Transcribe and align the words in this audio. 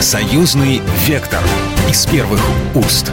Союзный 0.00 0.80
вектор 1.06 1.42
из 1.90 2.06
первых 2.06 2.40
уст. 2.76 3.10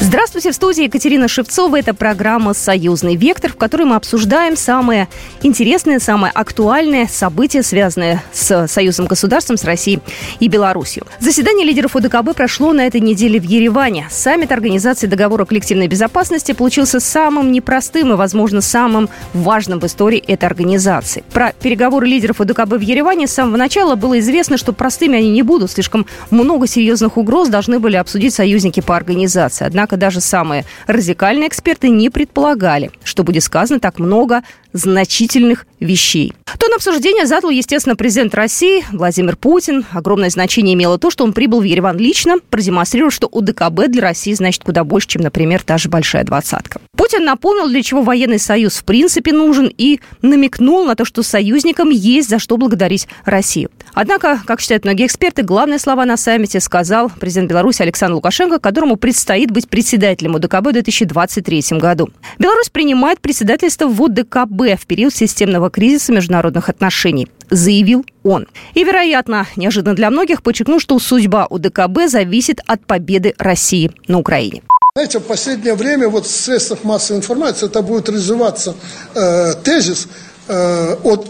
Здравствуйте, 0.00 0.31
в 0.50 0.54
студии 0.54 0.84
Екатерина 0.84 1.28
Шевцова. 1.28 1.78
Это 1.78 1.94
программа 1.94 2.54
«Союзный 2.54 3.16
вектор», 3.16 3.52
в 3.52 3.56
которой 3.56 3.84
мы 3.84 3.96
обсуждаем 3.96 4.56
самые 4.56 5.08
интересные, 5.42 6.00
самые 6.00 6.32
актуальные 6.32 7.08
события, 7.08 7.62
связанные 7.62 8.22
с 8.32 8.66
союзом 8.66 9.06
государством, 9.06 9.56
с 9.56 9.64
Россией 9.64 10.00
и 10.40 10.48
Беларусью. 10.48 11.06
Заседание 11.20 11.66
лидеров 11.66 11.94
ОДКБ 11.94 12.34
прошло 12.34 12.72
на 12.72 12.86
этой 12.86 13.00
неделе 13.00 13.38
в 13.38 13.44
Ереване. 13.44 14.08
Саммит 14.10 14.50
Организации 14.52 15.06
договора 15.06 15.44
коллективной 15.44 15.86
безопасности 15.86 16.52
получился 16.52 16.98
самым 16.98 17.52
непростым 17.52 18.12
и, 18.12 18.16
возможно, 18.16 18.60
самым 18.60 19.08
важным 19.34 19.78
в 19.78 19.86
истории 19.86 20.18
этой 20.18 20.46
организации. 20.46 21.24
Про 21.32 21.52
переговоры 21.52 22.06
лидеров 22.06 22.40
ОДКБ 22.40 22.72
в 22.72 22.80
Ереване 22.80 23.26
с 23.26 23.32
самого 23.32 23.56
начала 23.56 23.94
было 23.94 24.18
известно, 24.18 24.56
что 24.56 24.72
простыми 24.72 25.18
они 25.18 25.30
не 25.30 25.42
будут. 25.42 25.70
Слишком 25.70 26.06
много 26.30 26.66
серьезных 26.66 27.16
угроз 27.16 27.48
должны 27.48 27.78
были 27.78 27.96
обсудить 27.96 28.34
союзники 28.34 28.80
по 28.80 28.96
организации. 28.96 29.66
Однако 29.66 29.96
даже 29.96 30.20
самые 30.32 30.64
радикальные 30.86 31.48
эксперты 31.48 31.90
не 31.90 32.08
предполагали, 32.08 32.90
что 33.04 33.22
будет 33.22 33.42
сказано 33.42 33.80
так 33.80 33.98
много 33.98 34.42
значительных 34.72 35.66
вещей. 35.78 36.32
Тон 36.72 36.76
обсуждения 36.78 37.26
задал, 37.26 37.50
естественно, 37.50 37.96
президент 37.96 38.34
России 38.34 38.82
Владимир 38.92 39.36
Путин. 39.36 39.84
Огромное 39.92 40.30
значение 40.30 40.72
имело 40.72 40.96
то, 40.96 41.10
что 41.10 41.22
он 41.22 41.34
прибыл 41.34 41.60
в 41.60 41.64
Ереван 41.64 41.98
лично, 41.98 42.36
продемонстрировав, 42.48 43.12
что 43.12 43.28
УДКБ 43.30 43.88
для 43.88 44.00
России 44.00 44.32
значит 44.32 44.64
куда 44.64 44.82
больше, 44.82 45.08
чем, 45.08 45.20
например, 45.20 45.62
та 45.62 45.76
же 45.76 45.90
большая 45.90 46.24
двадцатка. 46.24 46.80
Путин 46.96 47.26
напомнил, 47.26 47.68
для 47.68 47.82
чего 47.82 48.00
военный 48.00 48.38
союз 48.38 48.78
в 48.78 48.84
принципе 48.84 49.32
нужен 49.32 49.70
и 49.76 50.00
намекнул 50.22 50.86
на 50.86 50.94
то, 50.94 51.04
что 51.04 51.22
союзникам 51.22 51.90
есть 51.90 52.30
за 52.30 52.38
что 52.38 52.56
благодарить 52.56 53.06
Россию. 53.26 53.70
Однако, 53.92 54.40
как 54.46 54.62
считают 54.62 54.84
многие 54.84 55.04
эксперты, 55.04 55.42
главные 55.42 55.78
слова 55.78 56.06
на 56.06 56.16
саммите 56.16 56.58
сказал 56.60 57.10
президент 57.20 57.50
Беларуси 57.50 57.82
Александр 57.82 58.14
Лукашенко, 58.14 58.58
которому 58.58 58.96
предстоит 58.96 59.50
быть 59.50 59.68
председателем 59.68 60.36
УДКБ 60.36 60.68
в 60.68 60.72
2023 60.72 61.64
году. 61.72 62.08
Беларусь 62.38 62.70
принимает 62.70 63.20
председательство 63.20 63.88
в 63.88 64.00
УДКБ 64.00 64.80
в 64.80 64.86
период 64.86 65.14
системного 65.14 65.68
кризиса 65.68 66.14
международных 66.14 66.61
отношений, 66.68 67.28
заявил 67.50 68.04
он. 68.22 68.46
И, 68.74 68.84
вероятно, 68.84 69.46
неожиданно 69.56 69.94
для 69.94 70.10
многих, 70.10 70.42
подчеркнул, 70.42 70.80
что 70.80 70.98
судьба 70.98 71.46
УДКБ 71.48 72.08
зависит 72.08 72.60
от 72.66 72.84
победы 72.86 73.34
России 73.38 73.90
на 74.08 74.18
Украине. 74.18 74.62
Знаете, 74.94 75.20
в 75.20 75.22
последнее 75.22 75.74
время 75.74 76.08
вот 76.08 76.26
в 76.26 76.30
средствах 76.30 76.84
массовой 76.84 77.18
информации 77.18 77.66
это 77.66 77.80
будет 77.80 78.10
развиваться 78.10 78.74
э, 79.14 79.54
тезис 79.64 80.06
э, 80.48 80.96
от 81.02 81.28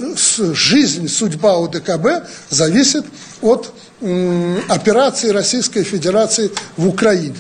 жизни, 0.55 1.07
судьба 1.07 1.59
УДКБ 1.59 2.29
зависит 2.51 3.05
от 3.41 3.73
э, 4.01 4.59
операции 4.69 5.29
Российской 5.29 5.85
Федерации 5.85 6.51
в 6.77 6.89
Украине. 6.89 7.37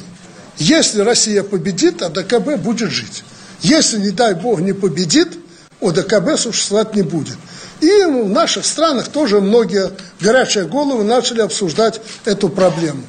Если 0.58 1.00
Россия 1.00 1.42
победит, 1.42 2.02
АДКБ 2.02 2.56
будет 2.58 2.90
жить. 2.90 3.24
Если, 3.62 3.98
не 3.98 4.10
дай 4.10 4.34
бог, 4.34 4.60
не 4.60 4.74
победит, 4.74 5.38
ОДКБ 5.80 6.38
существовать 6.38 6.94
не 6.94 7.02
будет. 7.02 7.36
И 7.82 8.04
в 8.04 8.28
наших 8.28 8.64
странах 8.64 9.08
тоже 9.08 9.40
многие 9.40 9.90
горячие 10.20 10.66
головы 10.66 11.02
начали 11.02 11.40
обсуждать 11.40 12.00
эту 12.24 12.48
проблему. 12.48 13.02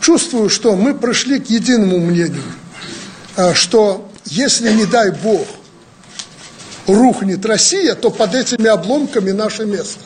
Чувствую, 0.00 0.48
что 0.48 0.74
мы 0.76 0.94
пришли 0.94 1.38
к 1.38 1.50
единому 1.50 1.98
мнению, 1.98 2.42
э, 3.36 3.52
что 3.52 4.10
если, 4.24 4.72
не 4.72 4.86
дай 4.86 5.10
бог, 5.10 5.46
рухнет 6.86 7.44
Россия, 7.44 7.94
то 7.94 8.08
под 8.08 8.34
этими 8.34 8.66
обломками 8.66 9.30
наше 9.30 9.66
место. 9.66 10.00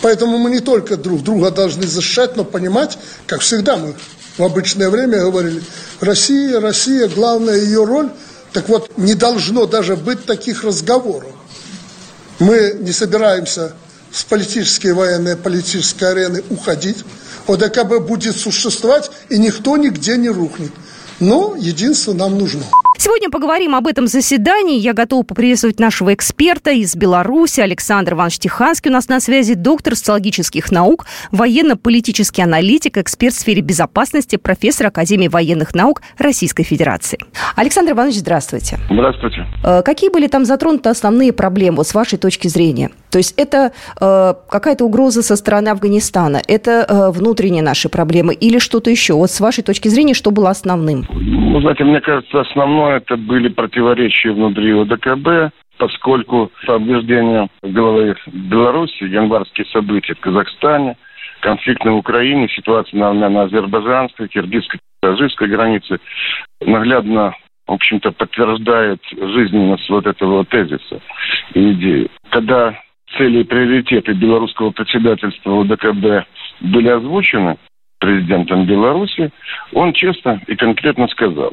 Поэтому 0.00 0.36
мы 0.36 0.50
не 0.50 0.58
только 0.58 0.96
друг 0.96 1.22
друга 1.22 1.52
должны 1.52 1.86
защищать, 1.86 2.36
но 2.36 2.44
понимать, 2.44 2.98
как 3.28 3.40
всегда 3.40 3.76
мы 3.76 3.94
в 4.36 4.42
обычное 4.42 4.90
время 4.90 5.20
говорили, 5.20 5.62
Россия, 6.00 6.58
Россия, 6.58 7.06
главная 7.06 7.60
ее 7.60 7.84
роль– 7.84 8.10
так 8.52 8.68
вот, 8.68 8.98
не 8.98 9.14
должно 9.14 9.66
даже 9.66 9.96
быть 9.96 10.26
таких 10.26 10.64
разговоров. 10.64 11.30
Мы 12.42 12.76
не 12.80 12.90
собираемся 12.90 13.72
с 14.12 14.24
политической 14.24 14.92
военной 14.94 15.36
политической 15.36 16.10
арены 16.10 16.42
уходить. 16.50 17.04
ОДКБ 17.46 18.00
будет 18.00 18.36
существовать, 18.36 19.12
и 19.28 19.38
никто 19.38 19.76
нигде 19.76 20.16
не 20.16 20.28
рухнет. 20.28 20.72
Но 21.20 21.54
единство 21.56 22.14
нам 22.14 22.36
нужно. 22.36 22.64
Сегодня 23.04 23.30
поговорим 23.30 23.74
об 23.74 23.88
этом 23.88 24.06
заседании. 24.06 24.78
Я 24.78 24.92
готова 24.92 25.24
поприветствовать 25.24 25.80
нашего 25.80 26.14
эксперта 26.14 26.70
из 26.70 26.94
Беларуси 26.94 27.60
Александр 27.60 28.12
Иванович 28.12 28.38
Тиханский. 28.38 28.92
У 28.92 28.94
нас 28.94 29.08
на 29.08 29.18
связи 29.18 29.54
доктор 29.54 29.96
социологических 29.96 30.70
наук, 30.70 31.06
военно-политический 31.32 32.42
аналитик, 32.42 32.98
эксперт 32.98 33.34
в 33.34 33.40
сфере 33.40 33.60
безопасности, 33.60 34.36
профессор 34.36 34.86
Академии 34.86 35.26
военных 35.26 35.74
наук 35.74 36.00
Российской 36.16 36.62
Федерации. 36.62 37.18
Александр 37.56 37.90
Иванович, 37.90 38.18
здравствуйте. 38.18 38.78
Здравствуйте. 38.88 39.48
Э, 39.64 39.82
какие 39.82 40.08
были 40.08 40.28
там 40.28 40.44
затронуты 40.44 40.88
основные 40.88 41.32
проблемы 41.32 41.78
вот, 41.78 41.88
с 41.88 41.94
вашей 41.94 42.20
точки 42.20 42.46
зрения? 42.46 42.90
То 43.10 43.18
есть 43.18 43.34
это 43.36 43.72
э, 44.00 44.34
какая-то 44.48 44.84
угроза 44.84 45.24
со 45.24 45.34
стороны 45.34 45.70
Афганистана, 45.70 46.40
это 46.46 46.86
э, 46.88 47.10
внутренние 47.10 47.64
наши 47.64 47.88
проблемы 47.88 48.32
или 48.32 48.60
что-то 48.60 48.90
еще? 48.90 49.14
Вот 49.14 49.32
с 49.32 49.40
вашей 49.40 49.64
точки 49.64 49.88
зрения, 49.88 50.14
что 50.14 50.30
было 50.30 50.50
основным? 50.50 51.04
Ну, 51.10 51.60
знаете, 51.62 51.82
мне 51.82 52.00
кажется, 52.00 52.42
основное 52.42 52.91
это 52.96 53.16
были 53.16 53.48
противоречия 53.48 54.32
внутри 54.32 54.72
ОДКБ, 54.72 55.52
поскольку 55.78 56.50
по 56.66 56.72
убеждению 56.72 57.48
главы 57.62 58.16
Беларуси, 58.26 59.04
январские 59.04 59.66
события 59.66 60.14
в 60.14 60.20
Казахстане, 60.20 60.96
конфликт 61.40 61.84
на 61.84 61.96
Украине, 61.96 62.48
ситуация 62.48 62.98
на, 62.98 63.12
на, 63.12 63.28
на 63.28 63.42
азербайджанской, 63.42 64.28
киргизской, 64.28 64.80
таджикской 65.00 65.48
границе 65.48 65.98
наглядно 66.60 67.34
в 67.66 67.72
общем-то, 67.72 68.12
подтверждает 68.12 69.00
жизненность 69.12 69.88
вот 69.88 70.06
этого 70.06 70.44
тезиса 70.44 71.00
и 71.54 71.72
идеи. 71.72 72.10
Когда 72.30 72.78
цели 73.16 73.40
и 73.40 73.44
приоритеты 73.44 74.12
белорусского 74.12 74.70
председательства 74.70 75.60
ОДКБ 75.60 76.26
были 76.60 76.88
озвучены 76.88 77.56
президентом 77.98 78.66
Беларуси, 78.66 79.30
он 79.72 79.92
честно 79.92 80.40
и 80.46 80.56
конкретно 80.56 81.06
сказал, 81.08 81.52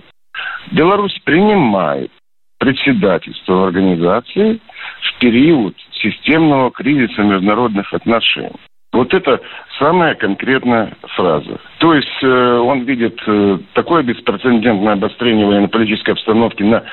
Беларусь 0.72 1.18
принимает 1.24 2.12
председательство 2.60 3.68
организации 3.68 4.60
в 5.02 5.20
период 5.20 5.76
системного 5.94 6.72
кризиса 6.72 7.22
международных 7.24 7.94
отношений. 7.94 8.52
Вот 8.92 9.14
это 9.14 9.40
самая 9.78 10.16
конкретная 10.16 10.94
фраза. 11.16 11.60
То 11.78 11.94
есть 11.94 12.24
э, 12.24 12.58
он 12.58 12.86
видит 12.86 13.20
э, 13.28 13.60
такое 13.74 14.02
беспрецедентное 14.02 14.94
обострение 14.94 15.46
военно-политической 15.46 16.12
обстановки 16.12 16.64
на 16.64 16.84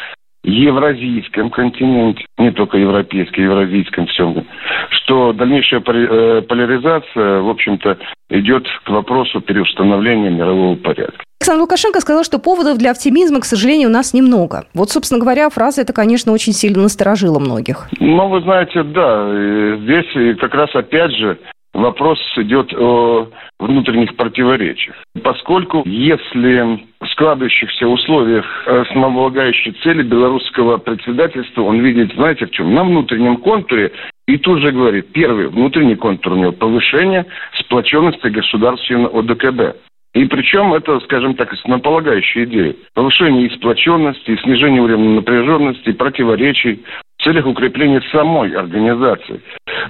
евразийском 0.46 1.50
континенте, 1.50 2.24
не 2.38 2.52
только 2.52 2.78
европейском, 2.78 3.44
евразийском 3.44 4.06
всем, 4.06 4.46
что 4.90 5.32
дальнейшая 5.32 5.80
э, 5.80 6.42
поляризация, 6.42 7.40
в 7.40 7.48
общем-то, 7.48 7.98
идет 8.30 8.66
к 8.84 8.88
вопросу 8.88 9.40
переустановления 9.40 10.30
мирового 10.30 10.76
порядка. 10.76 11.24
Александр 11.40 11.62
Лукашенко 11.62 12.00
сказал, 12.00 12.24
что 12.24 12.38
поводов 12.38 12.78
для 12.78 12.92
оптимизма, 12.92 13.40
к 13.40 13.44
сожалению, 13.44 13.88
у 13.88 13.92
нас 13.92 14.14
немного. 14.14 14.64
Вот, 14.74 14.90
собственно 14.90 15.20
говоря, 15.20 15.50
фраза 15.50 15.82
эта, 15.82 15.92
конечно, 15.92 16.32
очень 16.32 16.52
сильно 16.52 16.82
насторожила 16.82 17.38
многих. 17.38 17.88
Ну, 18.00 18.28
вы 18.28 18.40
знаете, 18.40 18.82
да, 18.82 19.76
здесь 19.78 20.38
как 20.40 20.54
раз 20.54 20.74
опять 20.74 21.12
же 21.12 21.38
вопрос 21.76 22.18
идет 22.36 22.72
о 22.74 23.28
внутренних 23.58 24.16
противоречиях. 24.16 24.96
Поскольку 25.22 25.82
если 25.86 26.84
в 27.00 27.06
складывающихся 27.08 27.86
условиях 27.86 28.46
основополагающей 28.66 29.72
цели 29.82 30.02
белорусского 30.02 30.78
председательства 30.78 31.62
он 31.62 31.80
видит, 31.80 32.14
знаете, 32.14 32.46
в 32.46 32.50
чем? 32.50 32.74
На 32.74 32.84
внутреннем 32.84 33.36
контуре 33.38 33.92
и 34.26 34.38
тут 34.38 34.60
же 34.60 34.72
говорит, 34.72 35.12
первый 35.12 35.48
внутренний 35.48 35.94
контур 35.94 36.32
у 36.32 36.36
него 36.36 36.52
повышение 36.52 37.26
сплоченности 37.60 38.26
государственного 38.26 39.20
ОДКБ. 39.20 39.76
И 40.14 40.24
причем 40.24 40.72
это, 40.72 40.98
скажем 41.00 41.34
так, 41.34 41.52
основополагающая 41.52 42.44
идея. 42.44 42.74
Повышение 42.94 43.46
и 43.46 43.54
сплоченности, 43.54 44.30
и 44.30 44.38
снижение 44.38 44.80
уровня 44.80 45.10
напряженности, 45.10 45.92
противоречий 45.92 46.82
в 47.18 47.22
целях 47.22 47.46
укрепления 47.46 48.02
самой 48.10 48.50
организации. 48.52 49.42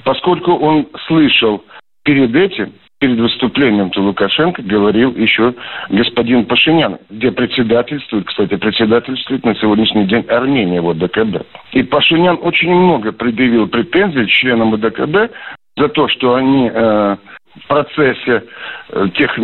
Поскольку 0.04 0.52
он 0.52 0.88
слышал 1.06 1.64
перед 2.06 2.34
этим, 2.34 2.72
перед 3.00 3.18
выступлением 3.18 3.90
то 3.90 4.00
Лукашенко 4.00 4.62
говорил 4.62 5.14
еще 5.14 5.54
господин 5.90 6.46
Пашинян, 6.46 6.98
где 7.10 7.32
председательствует, 7.32 8.26
кстати, 8.26 8.56
председательствует 8.56 9.44
на 9.44 9.54
сегодняшний 9.56 10.06
день 10.06 10.24
Армения 10.28 10.80
в 10.80 10.88
ОДКБ. 10.88 11.44
И 11.72 11.82
Пашинян 11.82 12.38
очень 12.40 12.72
много 12.72 13.12
предъявил 13.12 13.68
претензий 13.68 14.26
членам 14.28 14.72
ОДКБ 14.74 15.32
за 15.76 15.88
то, 15.88 16.08
что 16.08 16.36
они 16.36 16.70
э, 16.72 17.16
в 17.56 17.66
процессе 17.66 18.44
э, 18.90 19.06
тех 19.14 19.36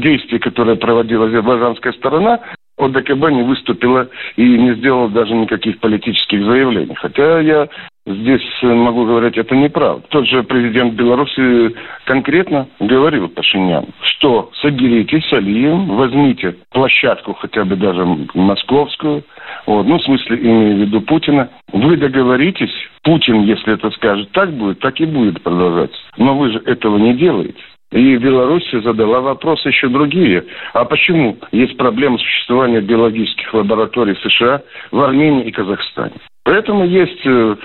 действий, 0.00 0.40
которые 0.40 0.76
проводила 0.76 1.26
азербайджанская 1.26 1.92
сторона, 1.92 2.40
ОДКБ 2.76 3.30
не 3.30 3.44
выступила 3.44 4.08
и 4.36 4.42
не 4.42 4.74
сделала 4.74 5.08
даже 5.08 5.32
никаких 5.32 5.78
политических 5.78 6.44
заявлений. 6.44 6.94
Хотя 6.96 7.38
я 7.38 7.68
здесь 8.06 8.42
э, 8.62 8.66
могу 8.66 9.04
говорить, 9.04 9.36
это 9.36 9.54
неправда. 9.54 10.04
Тот 10.08 10.26
же 10.26 10.42
президент 10.42 10.94
Беларуси 10.94 11.74
конкретно 12.04 12.68
говорил 12.80 13.28
Пашинян, 13.28 13.86
что 14.02 14.50
соберитесь 14.60 15.26
с 15.28 15.32
Алием, 15.32 15.86
возьмите 15.96 16.56
площадку 16.70 17.34
хотя 17.34 17.64
бы 17.64 17.76
даже 17.76 18.04
московскую, 18.34 19.24
вот, 19.66 19.86
ну, 19.86 19.98
в 19.98 20.02
смысле, 20.02 20.38
имею 20.38 20.76
в 20.76 20.80
виду 20.80 21.00
Путина, 21.02 21.50
вы 21.72 21.96
договоритесь, 21.96 22.72
Путин, 23.02 23.42
если 23.42 23.74
это 23.74 23.90
скажет 23.90 24.30
так 24.32 24.52
будет, 24.52 24.80
так 24.80 25.00
и 25.00 25.06
будет 25.06 25.42
продолжаться. 25.42 25.98
Но 26.16 26.36
вы 26.36 26.52
же 26.52 26.62
этого 26.64 26.98
не 26.98 27.14
делаете. 27.14 27.60
И 27.92 28.16
Беларусь 28.16 28.68
задала 28.72 29.20
вопросы 29.20 29.68
еще 29.68 29.88
другие. 29.88 30.44
А 30.72 30.84
почему 30.84 31.36
есть 31.52 31.76
проблема 31.76 32.18
существования 32.18 32.80
биологических 32.80 33.54
лабораторий 33.54 34.16
США 34.16 34.62
в 34.90 35.00
Армении 35.00 35.44
и 35.44 35.52
Казахстане? 35.52 36.14
Поэтому 36.44 36.84
есть, 36.84 37.24
э, 37.24 37.56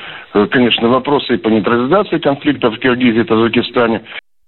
конечно, 0.51 0.87
вопросы 0.87 1.35
и 1.35 1.37
по 1.37 1.49
нейтрализации 1.49 2.17
конфликта 2.19 2.71
в 2.71 2.79
Киргизии 2.79 3.21
и 3.21 3.25
Тазакистане. 3.25 4.03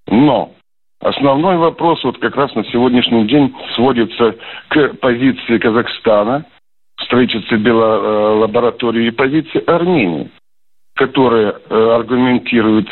Но 0.08 0.54
основной 1.02 1.58
вопрос 1.58 2.04
вот 2.04 2.18
как 2.20 2.36
раз 2.38 2.56
на 2.56 2.64
сегодняшний 2.66 3.28
день 3.28 3.54
сводится 3.76 4.36
к 4.70 4.94
позиции 5.02 5.58
Казахстана, 5.58 6.46
строительстве 7.04 7.58
биолаборатории 7.58 9.08
и 9.08 9.12
позиции 9.12 9.64
Армении, 9.70 10.30
которая 10.96 11.54
э, 11.54 11.92
аргументирует 11.96 12.88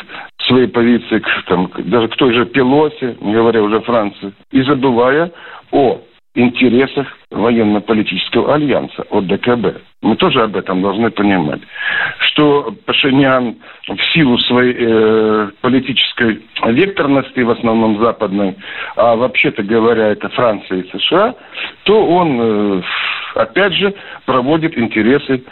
свои 0.46 0.66
позиции 0.66 1.20
к, 1.20 1.44
там, 1.46 1.70
даже 1.78 2.08
к 2.08 2.16
той 2.16 2.34
же 2.34 2.44
Пелосе, 2.44 3.16
не 3.20 3.32
говоря 3.32 3.62
уже 3.62 3.80
Франции, 3.80 4.34
и 4.50 4.62
забывая 4.62 5.32
о 5.72 6.00
интересах 6.34 7.08
военно-политического 7.30 8.54
альянса, 8.54 9.02
от 9.10 9.26
ДКБ. 9.26 9.82
Мы 10.02 10.16
тоже 10.16 10.42
об 10.42 10.56
этом 10.56 10.80
должны 10.80 11.10
понимать, 11.10 11.60
что 12.20 12.74
Пашинян 12.86 13.56
в 13.88 14.00
силу 14.12 14.38
своей 14.38 14.76
э, 14.78 15.50
политической 15.60 16.42
векторности, 16.66 17.40
в 17.40 17.50
основном 17.50 18.02
западной, 18.02 18.56
а 18.96 19.16
вообще-то 19.16 19.62
говоря, 19.62 20.08
это 20.08 20.28
Франция 20.30 20.82
и 20.82 20.98
США, 20.98 21.34
то 21.84 22.06
он, 22.06 22.40
э, 22.40 22.82
опять 23.34 23.74
же, 23.74 23.92
проводит 24.24 24.78
интересы 24.78 25.42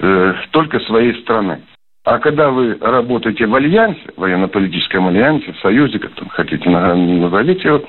э, 0.00 0.34
только 0.50 0.80
своей 0.80 1.14
страны. 1.22 1.62
А 2.04 2.18
когда 2.18 2.50
вы 2.50 2.76
работаете 2.80 3.46
в 3.46 3.54
альянсе, 3.54 4.02
военно-политическом 4.16 5.06
альянсе, 5.06 5.52
в 5.52 5.58
союзе, 5.60 5.98
как 5.98 6.12
там 6.14 6.28
хотите 6.28 6.68
назовите 6.68 7.68
его, 7.68 7.82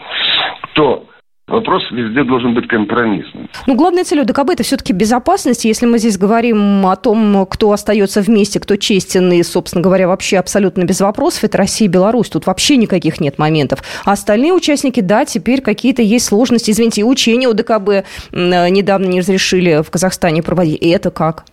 то 0.74 1.06
Вопрос 1.48 1.84
везде 1.92 2.24
должен 2.24 2.54
быть 2.54 2.68
компромиссным. 2.68 3.48
Ну, 3.68 3.76
главная 3.76 4.04
цель 4.04 4.22
УДКБ– 4.22 4.50
это 4.54 4.64
все-таки 4.64 4.94
безопасность. 4.94 5.66
Если 5.66 5.86
мы 5.86 6.00
здесь 6.00 6.18
говорим 6.18 6.86
о 6.88 6.96
том, 6.96 7.46
кто 7.46 7.72
остается 7.72 8.22
вместе, 8.22 8.60
кто 8.60 8.78
честен 8.78 9.32
и, 9.32 9.44
собственно 9.44 9.84
говоря, 9.84 10.08
вообще 10.08 10.38
абсолютно 10.38 10.84
без 10.86 11.02
вопросов, 11.02 11.44
это 11.44 11.58
Россия 11.60 11.88
и 11.88 11.92
Беларусь. 11.92 12.30
Тут 12.30 12.48
вообще 12.48 12.78
никаких 12.78 13.22
нет 13.22 13.38
моментов. 13.38 13.80
А 14.06 14.14
остальные 14.14 14.54
участники, 14.54 15.02
да, 15.02 15.26
теперь 15.26 15.62
какие-то 15.62 16.02
есть 16.02 16.26
сложности. 16.26 16.72
Извините, 16.72 17.02
и 17.02 17.04
учения 17.04 17.48
УДКБ 17.48 18.06
недавно 18.34 19.06
не 19.06 19.20
разрешили 19.20 19.84
в 19.84 19.92
Казахстане 19.92 20.42
проводить. 20.42 20.82
И 20.82 20.90
это 20.90 21.12
как? 21.12 21.46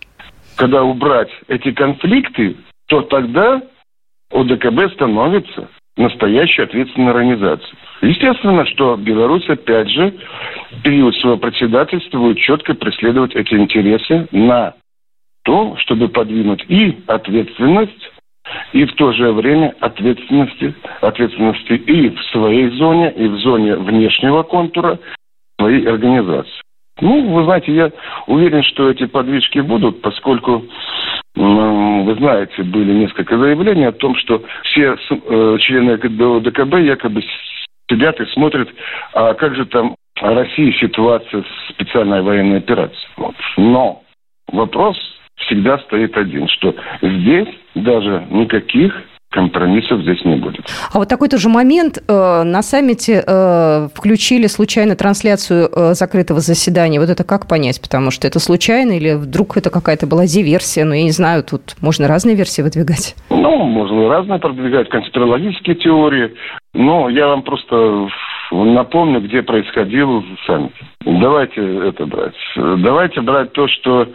когда 0.55 0.83
убрать 0.83 1.29
эти 1.47 1.71
конфликты, 1.71 2.57
то 2.87 3.01
тогда 3.03 3.61
ОДКБ 4.31 4.93
становится 4.93 5.69
настоящей 5.97 6.63
ответственной 6.63 7.11
организацией. 7.11 7.75
Естественно, 8.01 8.65
что 8.65 8.95
Беларусь, 8.97 9.47
опять 9.47 9.89
же, 9.89 10.13
в 10.71 10.81
период 10.81 11.15
своего 11.15 11.37
председательства 11.37 12.17
будет 12.17 12.39
четко 12.39 12.73
преследовать 12.73 13.35
эти 13.35 13.53
интересы 13.53 14.27
на 14.31 14.73
то, 15.43 15.75
чтобы 15.77 16.09
подвинуть 16.09 16.65
и 16.67 16.97
ответственность, 17.07 18.11
и 18.73 18.85
в 18.85 18.93
то 18.93 19.13
же 19.13 19.31
время 19.31 19.73
ответственности, 19.79 20.75
ответственности 21.01 21.73
и 21.73 22.09
в 22.09 22.21
своей 22.31 22.69
зоне, 22.71 23.11
и 23.11 23.27
в 23.27 23.37
зоне 23.37 23.75
внешнего 23.77 24.43
контура 24.43 24.99
своей 25.59 25.87
организации. 25.87 26.61
Ну, 26.99 27.33
вы 27.33 27.43
знаете, 27.45 27.73
я 27.73 27.91
уверен, 28.27 28.63
что 28.63 28.89
эти 28.89 29.05
подвижки 29.05 29.59
будут, 29.59 30.01
поскольку 30.01 30.65
вы 31.35 32.15
знаете, 32.15 32.63
были 32.63 32.93
несколько 32.93 33.37
заявлений 33.37 33.85
о 33.85 33.91
том, 33.91 34.15
что 34.15 34.43
все 34.63 34.95
э, 34.95 35.57
члены 35.59 35.97
ДКБ 35.97 36.79
якобы 36.81 37.23
сидят 37.89 38.19
и 38.19 38.25
смотрят, 38.27 38.69
а 39.13 39.33
как 39.33 39.55
же 39.55 39.65
там 39.65 39.95
России 40.21 40.71
ситуация 40.79 41.43
с 41.43 41.73
специальной 41.73 42.21
военной 42.21 42.59
операцией. 42.59 43.09
Вот. 43.17 43.35
Но 43.57 44.03
вопрос 44.47 44.97
всегда 45.37 45.79
стоит 45.79 46.15
один, 46.17 46.47
что 46.47 46.75
здесь 47.01 47.47
даже 47.75 48.25
никаких 48.29 48.93
компромиссов 49.33 50.01
здесь 50.01 50.23
не 50.23 50.35
будет. 50.35 50.65
А 50.93 50.99
вот 50.99 51.09
такой 51.09 51.27
тоже 51.27 51.49
момент. 51.49 51.97
Э, 52.07 52.43
на 52.43 52.61
саммите 52.61 53.23
э, 53.25 53.89
включили 53.93 54.47
случайно 54.47 54.95
трансляцию 54.95 55.69
э, 55.71 55.93
закрытого 55.93 56.39
заседания. 56.39 56.99
Вот 56.99 57.09
это 57.09 57.23
как 57.23 57.47
понять? 57.47 57.81
Потому 57.81 58.11
что 58.11 58.27
это 58.27 58.39
случайно 58.39 58.93
или 58.93 59.13
вдруг 59.15 59.57
это 59.57 59.69
какая-то 59.69 60.07
была 60.07 60.25
диверсия? 60.25 60.85
Ну, 60.85 60.93
я 60.93 61.03
не 61.03 61.11
знаю, 61.11 61.43
тут 61.43 61.75
можно 61.81 62.07
разные 62.07 62.35
версии 62.35 62.61
выдвигать. 62.61 63.15
Ну, 63.29 63.63
можно 63.65 64.07
разные 64.07 64.39
продвигать, 64.39 64.89
конспирологические 64.89 65.75
теории. 65.75 66.33
Но 66.73 67.09
я 67.09 67.27
вам 67.27 67.41
просто 67.41 68.07
напомню, 68.51 69.21
где 69.21 69.41
происходил 69.41 70.23
саммит. 70.45 70.73
Давайте 71.05 71.89
это 71.89 72.05
брать. 72.05 72.35
Давайте 72.55 73.21
брать 73.21 73.51
то, 73.53 73.67
что 73.67 74.07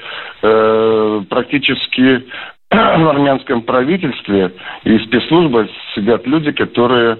э, 0.43 1.23
практически 1.29 2.25
в 2.71 3.09
армянском 3.09 3.63
правительстве 3.63 4.53
и 4.85 4.99
спецслужбах 4.99 5.69
сидят 5.95 6.27
люди, 6.27 6.53
которые, 6.53 7.19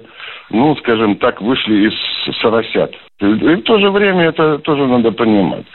ну, 0.51 0.75
скажем 0.77 1.15
так, 1.17 1.41
вышли 1.41 1.89
из 1.89 2.35
соросят. 2.41 2.93
И 3.19 3.25
в 3.25 3.63
то 3.63 3.79
же 3.79 3.89
время 3.89 4.25
это 4.25 4.59
тоже 4.59 4.85
надо 4.85 5.11
понимать, 5.11 5.65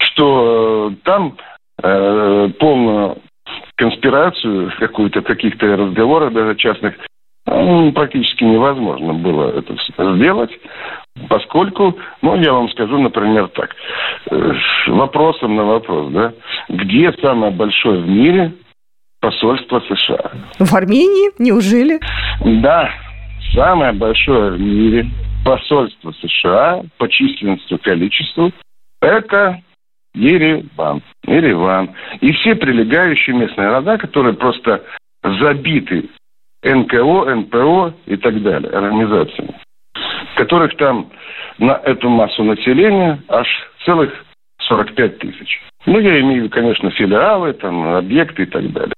что 0.00 0.90
э, 0.90 0.94
там 1.04 1.36
э, 1.82 2.48
полную 2.58 3.18
конспирацию 3.76 4.72
какую-то, 4.78 5.22
каких-то 5.22 5.76
разговоров 5.76 6.32
даже 6.32 6.56
частных, 6.56 6.94
ну, 7.46 7.92
практически 7.92 8.44
невозможно 8.44 9.14
было 9.14 9.56
это 9.56 9.76
сделать, 10.16 10.50
поскольку, 11.28 11.96
ну, 12.22 12.36
я 12.36 12.52
вам 12.52 12.68
скажу, 12.70 12.98
например, 12.98 13.48
так, 13.48 13.74
э, 14.30 14.52
вопросом 14.88 15.54
на 15.54 15.64
вопрос, 15.64 16.12
да, 16.12 16.32
где 16.68 17.12
самое 17.20 17.52
большое 17.52 18.00
в 18.00 18.08
мире 18.08 18.52
посольство 19.22 19.80
США. 19.80 20.32
В 20.58 20.74
Армении? 20.74 21.30
Неужели? 21.38 22.00
Да, 22.60 22.90
самое 23.54 23.92
большое 23.92 24.52
в 24.52 24.60
мире 24.60 25.06
посольство 25.44 26.12
США 26.20 26.82
по 26.98 27.08
численности, 27.08 27.76
количеству– 27.78 28.52
это 29.00 29.62
Ереван. 30.14 31.02
Ереван. 31.24 31.90
И 32.20 32.32
все 32.32 32.54
прилегающие 32.56 33.34
местные 33.34 33.68
города, 33.68 33.96
которые 33.96 34.34
просто 34.34 34.82
забиты 35.22 36.10
НКО, 36.64 37.34
НПО 37.34 37.94
и 38.06 38.16
так 38.16 38.42
далее, 38.42 38.70
организациями, 38.72 39.54
которых 40.36 40.76
там 40.76 41.10
на 41.58 41.72
эту 41.84 42.08
массу 42.08 42.42
населения 42.42 43.22
аж 43.28 43.46
целых 43.84 44.12
45 44.62 45.18
тысяч. 45.18 45.60
Ну, 45.86 45.98
я 45.98 46.20
имею, 46.20 46.50
конечно, 46.50 46.90
филиалы, 46.90 47.52
там, 47.54 47.94
объекты 47.94 48.44
и 48.44 48.46
так 48.46 48.70
далее. 48.72 48.92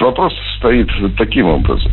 Вопрос 0.00 0.32
стоит 0.58 0.88
таким 1.16 1.46
образом. 1.46 1.92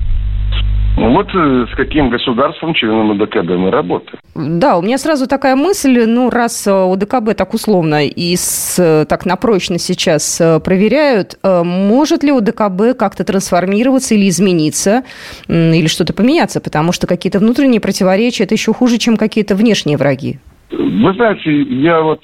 Ну, 0.98 1.14
вот 1.14 1.30
э, 1.34 1.66
с 1.72 1.76
каким 1.76 2.10
государством, 2.10 2.74
членом 2.74 3.12
ОДКБ 3.12 3.50
мы 3.52 3.72
работаем. 3.72 4.20
Да, 4.36 4.78
у 4.78 4.82
меня 4.82 4.98
сразу 4.98 5.26
такая 5.26 5.56
мысль, 5.56 6.06
ну, 6.06 6.30
раз 6.30 6.68
э, 6.68 6.72
ОДКБ 6.72 7.34
так 7.36 7.54
условно 7.54 8.06
и 8.06 8.36
с, 8.36 8.78
э, 8.78 9.06
так 9.06 9.26
напрочно 9.26 9.80
сейчас 9.80 10.42
проверяют, 10.64 11.40
может 11.44 12.24
ли 12.24 12.32
ОДКБ 12.32 12.98
как-то 12.98 13.24
трансформироваться 13.24 14.16
или 14.16 14.28
измениться, 14.28 15.04
или 15.48 15.88
что-то 15.88 16.14
поменяться, 16.14 16.60
потому 16.60 16.92
что 16.92 17.08
какие-то 17.08 17.40
внутренние 17.40 17.80
противоречия– 17.80 18.44
это 18.46 18.56
еще 18.56 18.74
хуже, 18.74 18.98
чем 18.98 19.18
какие-то 19.18 19.56
внешние 19.56 19.98
враги. 19.98 20.40
Вы 20.72 21.14
знаете, 21.14 21.62
я 21.62 22.02
вот 22.02 22.22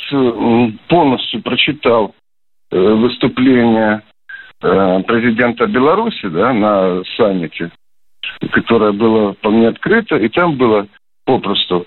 полностью 0.88 1.42
прочитал 1.42 2.14
выступление 2.72 4.02
президента 4.60 5.68
Беларуси 5.68 6.28
да, 6.28 6.54
на 6.54 7.04
саммите, 7.16 7.72
которое 8.52 8.92
было 8.92 9.34
вполне 9.34 9.70
открыто, 9.70 10.18
и 10.18 10.28
там 10.30 10.58
было 10.58 10.88
попросту 11.26 11.86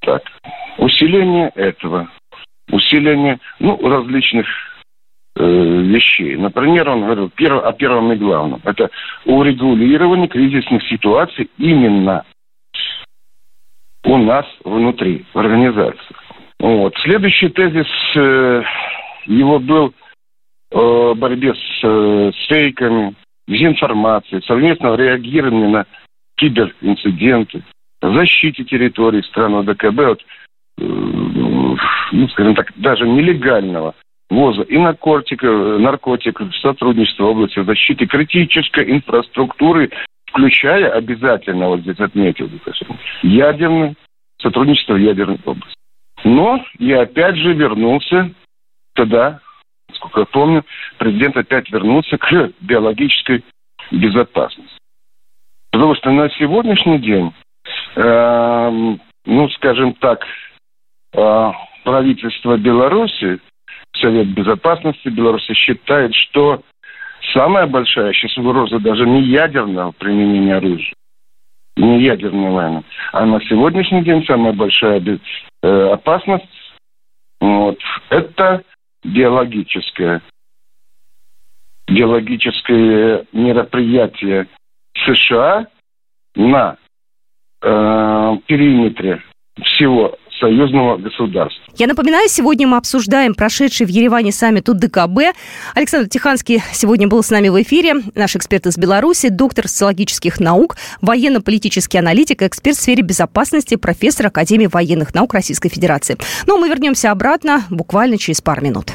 так, 0.00 0.22
усиление 0.78 1.50
этого, 1.54 2.08
усиление 2.70 3.38
ну, 3.58 3.78
различных 3.88 4.46
э, 5.36 5.44
вещей. 5.44 6.36
Например, 6.36 6.88
он 6.88 7.02
говорил 7.02 7.30
перв, 7.30 7.62
о 7.62 7.72
первом 7.72 8.12
и 8.12 8.16
главном. 8.16 8.60
Это 8.64 8.90
урегулирование 9.24 10.28
кризисных 10.28 10.82
ситуаций 10.88 11.50
именно 11.58 12.24
у 14.04 14.16
нас 14.16 14.46
внутри, 14.64 15.26
в 15.32 15.38
организации. 15.38 16.16
Вот. 16.58 16.94
Следующий 17.02 17.48
тезис 17.48 17.86
э, 18.16 18.62
его 19.26 19.58
был 19.58 19.94
о 20.70 21.14
борьбе 21.14 21.54
с, 21.54 21.84
э, 21.84 22.32
с 22.32 22.46
фейками, 22.48 23.14
дезинформацией, 23.48 24.42
совместного 24.42 24.96
реагирования 24.96 25.68
на 25.68 25.86
киберинциденты, 26.36 27.62
защите 28.00 28.64
территории 28.64 29.22
стран 29.22 29.56
ОДКБ 29.56 29.98
от, 30.00 30.20
э, 30.78 30.84
ну, 30.84 32.28
скажем 32.28 32.54
так, 32.54 32.72
даже 32.76 33.06
нелегального 33.06 33.94
ввоза 34.30 34.62
и 34.62 34.78
наркотиков, 34.78 35.80
наркотиков, 35.80 36.54
сотрудничества 36.56 37.24
в 37.24 37.30
области 37.30 37.62
защиты 37.62 38.06
критической 38.06 38.90
инфраструктуры, 38.90 39.90
включая 40.26 40.90
обязательно, 40.90 41.68
вот 41.68 41.80
здесь 41.80 41.98
отметил, 41.98 42.48
ядерное 43.22 43.94
сотрудничество 44.40 44.94
в 44.94 44.98
ядерной 44.98 45.38
области. 45.44 45.74
Но 46.22 46.64
я 46.78 47.02
опять 47.02 47.36
же 47.36 47.54
вернулся 47.54 48.30
туда, 48.94 49.40
насколько 49.90 50.20
я 50.20 50.26
помню, 50.26 50.64
президент 50.98 51.36
опять 51.36 51.70
вернулся 51.70 52.16
к 52.18 52.50
биологической 52.60 53.44
безопасности. 53.90 54.78
Потому 55.70 55.94
что 55.94 56.10
на 56.10 56.28
сегодняшний 56.30 56.98
день, 56.98 57.32
э, 57.96 58.96
ну, 59.24 59.48
скажем 59.50 59.94
так, 59.94 60.24
э, 61.12 61.52
правительство 61.84 62.56
Беларуси, 62.56 63.38
Совет 63.96 64.28
Безопасности 64.28 65.08
Беларуси 65.08 65.54
считает, 65.54 66.14
что 66.14 66.62
самая 67.32 67.66
большая 67.66 68.12
сейчас 68.12 68.36
угроза 68.38 68.78
даже 68.78 69.06
не 69.06 69.22
ядерного 69.22 69.92
применения 69.92 70.56
оружия, 70.56 70.92
не 71.76 72.02
ядерная 72.02 72.50
война, 72.50 72.82
а 73.12 73.26
на 73.26 73.40
сегодняшний 73.42 74.02
день 74.02 74.24
самая 74.26 74.52
большая 74.52 75.00
э, 75.62 75.88
опасность 75.92 76.46
вот, 77.40 77.78
это 78.10 78.62
биологическое, 79.02 80.22
биологическое 81.86 83.26
мероприятие 83.32 84.48
США 85.04 85.66
на 86.34 86.76
э, 87.62 88.36
периметре 88.46 89.22
всего 89.62 90.16
союзного 90.40 90.96
государства. 90.96 91.62
Я 91.76 91.86
напоминаю, 91.86 92.28
сегодня 92.28 92.66
мы 92.66 92.76
обсуждаем 92.76 93.34
прошедший 93.34 93.86
в 93.86 93.90
Ереване 93.90 94.32
саммит 94.32 94.68
УДКБ. 94.68 95.36
Александр 95.74 96.08
Тиханский 96.08 96.62
сегодня 96.72 97.06
был 97.06 97.22
с 97.22 97.30
нами 97.30 97.48
в 97.48 97.62
эфире. 97.62 97.94
Наш 98.14 98.36
эксперт 98.36 98.66
из 98.66 98.76
Беларуси, 98.76 99.28
доктор 99.28 99.68
социологических 99.68 100.40
наук, 100.40 100.76
военно-политический 101.00 101.98
аналитик, 101.98 102.42
эксперт 102.42 102.76
в 102.76 102.80
сфере 102.80 103.02
безопасности, 103.02 103.76
профессор 103.76 104.26
Академии 104.26 104.66
военных 104.66 105.14
наук 105.14 105.34
Российской 105.34 105.68
Федерации. 105.68 106.16
Но 106.46 106.56
мы 106.56 106.68
вернемся 106.68 107.10
обратно 107.10 107.62
буквально 107.70 108.18
через 108.18 108.40
пару 108.40 108.62
минут. 108.62 108.92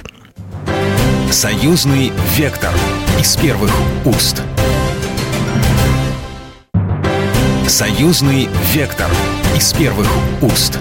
Союзный 1.31 2.11
вектор 2.37 2.71
из 3.19 3.35
первых 3.37 3.71
уст. 4.05 4.41
Союзный 7.67 8.47
вектор 8.73 9.09
из 9.57 9.73
первых 9.73 10.07
уст. 10.41 10.79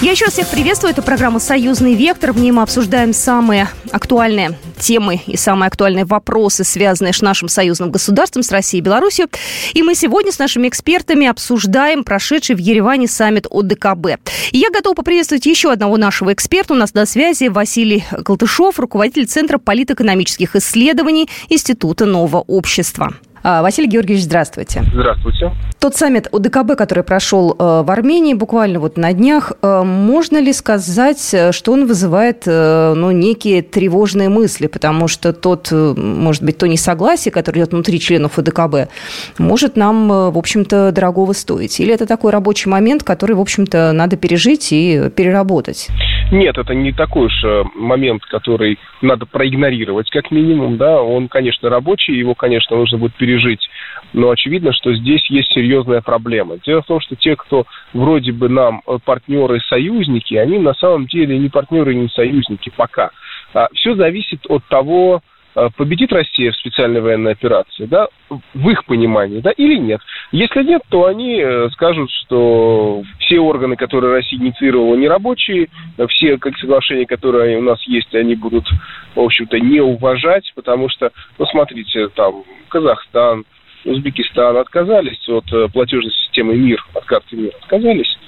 Я 0.00 0.12
еще 0.12 0.26
раз 0.26 0.34
всех 0.34 0.48
приветствую. 0.48 0.92
Это 0.92 1.02
программа 1.02 1.40
«Союзный 1.40 1.94
вектор». 1.94 2.32
В 2.32 2.38
ней 2.38 2.52
мы 2.52 2.62
обсуждаем 2.62 3.12
самые 3.12 3.68
актуальные 3.90 4.56
темы 4.78 5.20
и 5.26 5.36
самые 5.36 5.66
актуальные 5.66 6.04
вопросы, 6.04 6.62
связанные 6.62 7.12
с 7.12 7.20
нашим 7.20 7.48
союзным 7.48 7.90
государством, 7.90 8.44
с 8.44 8.52
Россией 8.52 8.80
и 8.80 8.84
Беларусью. 8.84 9.26
И 9.74 9.82
мы 9.82 9.96
сегодня 9.96 10.30
с 10.30 10.38
нашими 10.38 10.68
экспертами 10.68 11.26
обсуждаем 11.26 12.04
прошедший 12.04 12.54
в 12.54 12.60
Ереване 12.60 13.08
саммит 13.08 13.48
ОДКБ. 13.50 14.20
И 14.52 14.58
я 14.58 14.70
готова 14.70 14.94
поприветствовать 14.94 15.46
еще 15.46 15.72
одного 15.72 15.96
нашего 15.96 16.32
эксперта. 16.32 16.74
У 16.74 16.76
нас 16.76 16.94
на 16.94 17.04
связи 17.04 17.48
Василий 17.48 18.04
Колтышов, 18.24 18.78
руководитель 18.78 19.26
Центра 19.26 19.58
политэкономических 19.58 20.54
исследований 20.54 21.28
Института 21.48 22.06
нового 22.06 22.44
общества. 22.46 23.14
А, 23.42 23.62
Василий 23.62 23.88
Георгиевич, 23.88 24.24
здравствуйте. 24.24 24.82
Здравствуйте. 24.92 25.52
Тот 25.78 25.94
саммит 25.94 26.26
ОДКБ, 26.32 26.76
который 26.76 27.04
прошел 27.04 27.52
э, 27.52 27.82
в 27.84 27.90
Армении 27.90 28.34
буквально 28.34 28.80
вот 28.80 28.96
на 28.96 29.12
днях, 29.12 29.52
э, 29.62 29.82
можно 29.84 30.38
ли 30.38 30.52
сказать, 30.52 31.30
э, 31.32 31.52
что 31.52 31.72
он 31.72 31.86
вызывает 31.86 32.46
ну, 32.46 33.10
некие 33.10 33.62
тревожные 33.62 34.28
мысли, 34.28 34.66
потому 34.66 35.08
что 35.08 35.32
тот, 35.32 35.70
может 35.70 36.42
быть, 36.42 36.58
то 36.58 36.66
несогласие, 36.66 37.32
которое 37.32 37.60
идет 37.60 37.72
внутри 37.72 38.00
членов 38.00 38.38
ОДКБ, 38.38 38.90
может 39.38 39.76
нам, 39.76 40.08
в 40.08 40.38
общем-то, 40.38 40.92
дорогого 40.92 41.32
стоить? 41.32 41.78
Или 41.80 41.94
это 41.94 42.06
такой 42.06 42.32
рабочий 42.32 42.68
момент, 42.70 43.02
который, 43.02 43.36
в 43.36 43.40
общем-то, 43.40 43.92
надо 43.92 44.16
пережить 44.16 44.68
и 44.72 45.10
переработать? 45.14 45.88
Нет, 46.30 46.58
это 46.58 46.74
не 46.74 46.92
такой 46.92 47.26
уж 47.26 47.44
момент, 47.74 48.24
который 48.26 48.78
надо 49.00 49.24
проигнорировать, 49.24 50.10
как 50.10 50.30
минимум, 50.30 50.76
да, 50.76 51.00
он, 51.02 51.28
конечно, 51.28 51.70
рабочий, 51.70 52.14
его, 52.14 52.34
конечно, 52.34 52.76
нужно 52.76 52.98
будет 52.98 53.14
пережить, 53.14 53.66
но 54.12 54.30
очевидно, 54.30 54.72
что 54.74 54.94
здесь 54.94 55.24
есть 55.30 55.50
серьезная 55.52 56.02
проблема. 56.02 56.58
Дело 56.58 56.82
в 56.82 56.86
том, 56.86 57.00
что 57.00 57.16
те, 57.16 57.34
кто 57.34 57.66
вроде 57.94 58.32
бы 58.32 58.50
нам 58.50 58.82
партнеры 59.04 59.56
и 59.56 59.68
союзники, 59.68 60.34
они 60.34 60.58
на 60.58 60.74
самом 60.74 61.06
деле 61.06 61.38
не 61.38 61.48
партнеры 61.48 61.94
не 61.94 62.08
союзники 62.08 62.70
пока. 62.76 63.10
А 63.54 63.68
все 63.72 63.94
зависит 63.94 64.40
от 64.48 64.62
того, 64.66 65.22
Э, 65.22 65.37
победит 65.76 66.12
Россия 66.12 66.52
в 66.52 66.56
специальной 66.56 67.00
военной 67.00 67.32
операции, 67.32 67.86
да, 67.86 68.08
в 68.28 68.68
их 68.68 68.84
понимании, 68.84 69.40
да, 69.40 69.50
или 69.50 69.76
нет. 69.78 70.00
Если 70.32 70.62
нет, 70.62 70.82
то 70.88 71.06
они 71.06 71.40
э, 71.40 71.68
скажут, 71.70 72.10
что 72.10 73.02
все 73.18 73.38
органы, 73.38 73.76
которые 73.76 74.14
Россия 74.14 74.40
инициировала, 74.40 74.94
не 74.96 75.08
рабочие, 75.08 75.68
все 76.08 76.38
как 76.38 76.56
соглашения, 76.58 77.06
которые 77.06 77.58
у 77.58 77.62
нас 77.62 77.82
есть, 77.86 78.14
они 78.14 78.34
будут, 78.34 78.68
в 79.14 79.20
общем-то, 79.20 79.58
не 79.58 79.80
уважать, 79.80 80.52
потому 80.54 80.88
что, 80.88 81.10
ну, 81.38 81.46
смотрите, 81.46 82.08
там, 82.08 82.44
Казахстан, 82.68 83.44
Узбекистан 83.84 84.56
отказались 84.56 85.28
от 85.28 85.50
э, 85.52 85.68
платежной 85.72 86.12
системы 86.12 86.56
МИР, 86.56 86.84
от 86.94 87.04
карты 87.04 87.36
МИР 87.36 87.52
отказались. 87.62 88.18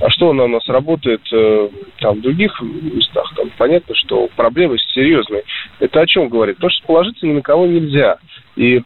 А 0.00 0.10
что 0.10 0.30
она 0.30 0.44
у 0.44 0.48
нас 0.48 0.66
работает 0.68 1.22
э, 1.32 1.68
там, 1.98 2.18
в 2.18 2.20
других 2.20 2.60
местах? 2.60 3.32
Там 3.36 3.50
понятно, 3.56 3.94
что 3.94 4.28
проблемы 4.36 4.78
серьезные. 4.78 5.42
Это 5.80 6.00
о 6.00 6.06
чем 6.06 6.28
говорит? 6.28 6.58
То, 6.58 6.68
что 6.70 6.86
положиться 6.86 7.26
ни 7.26 7.32
на 7.32 7.42
кого 7.42 7.66
нельзя. 7.66 8.18
И 8.56 8.82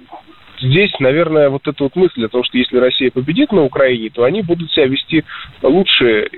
здесь, 0.61 0.93
наверное, 1.00 1.50
вот 1.50 1.67
эта 1.67 1.83
вот 1.83 1.97
мысль 1.97 2.25
о 2.25 2.29
том, 2.29 2.45
что 2.45 2.57
если 2.57 2.79
Россия 2.79 3.11
победит 3.11 3.53
на 3.53 3.62
Украине, 3.62 4.11
то 4.11 4.25
они 4.25 4.43
будут 4.43 4.71
себя 4.73 4.87
вести 4.87 5.25
лучше. 5.62 6.29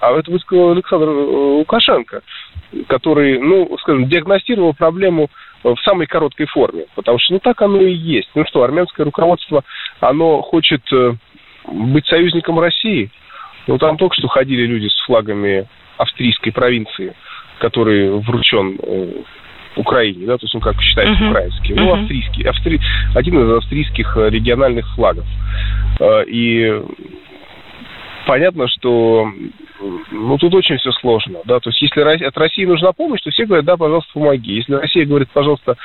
А 0.00 0.18
это 0.18 0.30
высказал 0.30 0.72
Александр 0.72 1.08
э, 1.08 1.10
Лукашенко, 1.10 2.22
который, 2.88 3.38
ну, 3.38 3.76
скажем, 3.78 4.08
диагностировал 4.08 4.74
проблему 4.74 5.30
в 5.62 5.76
самой 5.82 6.06
короткой 6.06 6.46
форме. 6.46 6.86
Потому 6.94 7.18
что, 7.18 7.34
ну, 7.34 7.40
так 7.40 7.60
оно 7.62 7.80
и 7.80 7.94
есть. 7.94 8.28
Ну 8.34 8.44
что, 8.46 8.62
армянское 8.62 9.04
руководство, 9.04 9.64
оно 10.00 10.42
хочет 10.42 10.82
э, 10.92 11.14
быть 11.66 12.06
союзником 12.06 12.58
России– 12.58 13.10
ну, 13.66 13.78
там 13.78 13.96
только 13.96 14.14
что 14.16 14.28
ходили 14.28 14.66
люди 14.66 14.88
с 14.88 15.06
флагами 15.06 15.66
австрийской 15.96 16.52
провинции, 16.52 17.14
который 17.58 18.10
вручен 18.20 18.78
э, 18.82 19.12
Украине, 19.76 20.26
да, 20.26 20.38
то 20.38 20.44
есть 20.44 20.54
он 20.54 20.60
как 20.60 20.80
считается 20.80 21.22
uh-huh. 21.22 21.30
украинский. 21.30 21.74
Ну, 21.74 21.88
uh-huh. 21.88 22.00
австрийский, 22.00 22.42
австри... 22.44 22.80
один 23.14 23.42
из 23.42 23.56
австрийских 23.58 24.16
э, 24.16 24.30
региональных 24.30 24.86
флагов. 24.94 25.26
Э, 26.00 26.24
и 26.26 26.82
понятно, 28.26 28.68
что 28.68 29.28
ну, 30.10 30.38
тут 30.38 30.54
очень 30.54 30.76
все 30.78 30.92
сложно, 30.92 31.40
да, 31.44 31.60
то 31.60 31.70
есть 31.70 31.82
если 31.82 32.00
от 32.00 32.36
России 32.36 32.64
нужна 32.64 32.92
помощь, 32.92 33.20
то 33.22 33.30
все 33.30 33.46
говорят, 33.46 33.64
да, 33.64 33.76
пожалуйста, 33.76 34.10
помоги. 34.12 34.54
Если 34.54 34.74
Россия 34.74 35.06
говорит, 35.06 35.28
пожалуйста, 35.32 35.76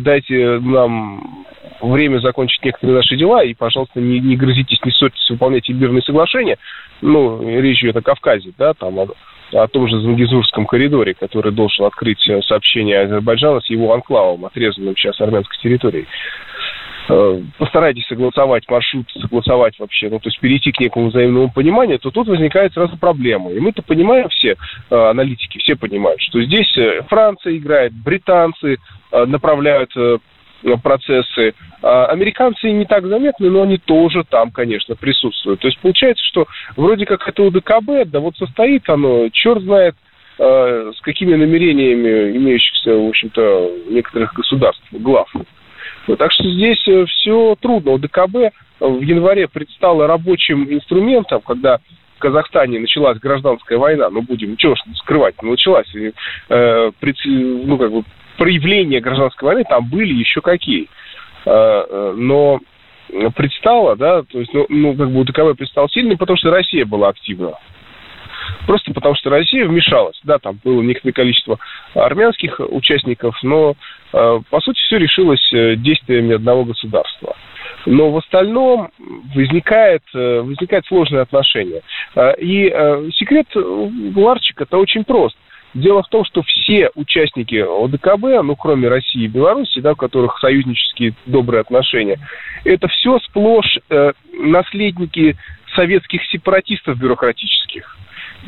дайте 0.00 0.58
нам 0.60 1.46
время 1.80 2.18
закончить 2.18 2.64
некоторые 2.64 2.96
наши 2.96 3.16
дела, 3.16 3.42
и, 3.42 3.54
пожалуйста, 3.54 4.00
не, 4.00 4.20
не 4.20 4.36
грозитесь, 4.36 4.80
не 4.84 4.92
ссорьтесь, 4.92 5.28
выполняйте 5.30 5.72
мирные 5.72 6.02
соглашения, 6.02 6.58
ну, 7.00 7.42
речь 7.60 7.82
идет 7.82 7.96
о 7.96 8.02
Кавказе, 8.02 8.52
да, 8.56 8.74
там, 8.74 8.98
о, 8.98 9.08
о 9.52 9.68
том 9.68 9.88
же 9.88 10.00
Зангизурском 10.00 10.66
коридоре, 10.66 11.14
который 11.14 11.52
должен 11.52 11.84
открыть 11.84 12.26
э, 12.28 12.40
сообщение 12.42 13.00
Азербайджана 13.00 13.60
с 13.60 13.70
его 13.70 13.92
анклавом, 13.92 14.44
отрезанным 14.44 14.96
сейчас 14.96 15.20
армянской 15.20 15.58
территорией. 15.62 16.06
Э, 17.08 17.40
постарайтесь 17.58 18.06
согласовать 18.06 18.68
маршрут, 18.68 19.10
согласовать 19.12 19.78
вообще, 19.78 20.08
ну, 20.10 20.18
то 20.18 20.28
есть 20.28 20.40
перейти 20.40 20.72
к 20.72 20.80
некому 20.80 21.08
взаимному 21.08 21.50
пониманию, 21.52 21.98
то 21.98 22.10
тут 22.10 22.28
возникает 22.28 22.72
сразу 22.72 22.96
проблема. 22.96 23.52
И 23.52 23.60
мы-то 23.60 23.82
понимаем 23.82 24.28
все, 24.28 24.56
э, 24.90 24.94
аналитики, 24.94 25.58
все 25.58 25.76
понимают, 25.76 26.20
что 26.20 26.42
здесь 26.42 26.72
Франция 27.08 27.56
играет, 27.56 27.92
британцы 27.92 28.78
направляют 29.12 29.92
процессы. 30.82 31.54
А 31.82 32.06
американцы 32.06 32.70
не 32.70 32.84
так 32.84 33.06
заметны, 33.06 33.50
но 33.50 33.62
они 33.62 33.78
тоже 33.78 34.24
там, 34.24 34.50
конечно, 34.50 34.96
присутствуют. 34.96 35.60
То 35.60 35.68
есть 35.68 35.78
получается, 35.78 36.24
что 36.24 36.46
вроде 36.76 37.06
как 37.06 37.28
это 37.28 37.42
УДКБ, 37.42 38.06
да 38.06 38.20
вот 38.20 38.36
состоит 38.36 38.88
оно, 38.88 39.28
черт 39.30 39.62
знает, 39.62 39.94
э, 40.38 40.92
с 40.96 41.00
какими 41.02 41.34
намерениями 41.34 42.36
имеющихся, 42.36 42.94
в 42.94 43.08
общем-то, 43.08 43.70
некоторых 43.90 44.34
государств, 44.34 44.84
глав. 44.90 45.30
Так 46.14 46.32
что 46.32 46.44
здесь 46.44 46.86
э, 46.86 47.04
все 47.06 47.56
трудно. 47.60 47.92
УДКБ 47.92 48.52
в 48.80 49.00
январе 49.00 49.48
предстало 49.48 50.06
рабочим 50.06 50.64
инструментом, 50.72 51.40
когда 51.40 51.80
Казахстане 52.18 52.80
началась 52.80 53.18
гражданская 53.18 53.78
война, 53.78 54.08
ну, 54.10 54.22
будем, 54.22 54.56
чего 54.56 54.74
ж 54.74 54.78
скрывать, 54.96 55.40
началась, 55.42 55.92
э, 55.94 56.90
ну, 57.24 57.78
как 57.78 57.92
бы, 57.92 58.04
проявления 58.36 59.00
гражданской 59.00 59.46
войны 59.46 59.64
там 59.68 59.88
были 59.88 60.14
еще 60.14 60.40
какие. 60.40 60.88
Э, 61.44 61.84
э, 61.88 62.14
но 62.16 62.60
предстала, 63.34 63.96
да, 63.96 64.22
то 64.22 64.38
есть, 64.38 64.52
ну, 64.52 64.66
ну 64.68 64.96
как 64.96 65.10
бы 65.10 65.20
УДКБ 65.20 65.56
предстал 65.56 65.88
сильный, 65.88 66.16
потому 66.16 66.36
что 66.36 66.50
Россия 66.50 66.84
была 66.84 67.08
активна. 67.08 67.54
Просто 68.66 68.92
потому 68.92 69.14
что 69.14 69.30
Россия 69.30 69.66
вмешалась. 69.66 70.18
Да, 70.24 70.38
там 70.38 70.58
было 70.62 70.82
некоторое 70.82 71.12
количество 71.12 71.58
армянских 71.94 72.60
участников, 72.60 73.38
но, 73.42 73.72
э, 73.72 73.74
по 74.12 74.60
сути, 74.60 74.78
все 74.80 74.98
решилось 74.98 75.52
э, 75.52 75.76
действиями 75.76 76.34
одного 76.34 76.64
государства. 76.64 77.36
Но 77.86 78.10
в 78.10 78.16
остальном 78.16 78.90
возникает, 79.34 80.02
э, 80.14 80.40
возникает 80.40 80.86
сложное 80.86 81.22
отношение. 81.22 81.82
И 82.38 82.68
секрет 83.16 83.46
Ларчика 83.54 84.64
это 84.64 84.78
очень 84.78 85.04
прост. 85.04 85.36
Дело 85.76 86.02
в 86.02 86.08
том, 86.08 86.24
что 86.24 86.42
все 86.42 86.90
участники 86.94 87.56
ОДКБ, 87.56 88.42
ну, 88.42 88.56
кроме 88.56 88.88
России 88.88 89.24
и 89.24 89.28
Беларуси, 89.28 89.80
да, 89.80 89.92
у 89.92 89.96
которых 89.96 90.38
союзнические 90.38 91.12
добрые 91.26 91.60
отношения, 91.60 92.18
это 92.64 92.88
все 92.88 93.18
сплошь 93.18 93.78
э, 93.90 94.12
наследники 94.32 95.36
советских 95.74 96.24
сепаратистов 96.30 96.96
бюрократических, 96.96 97.98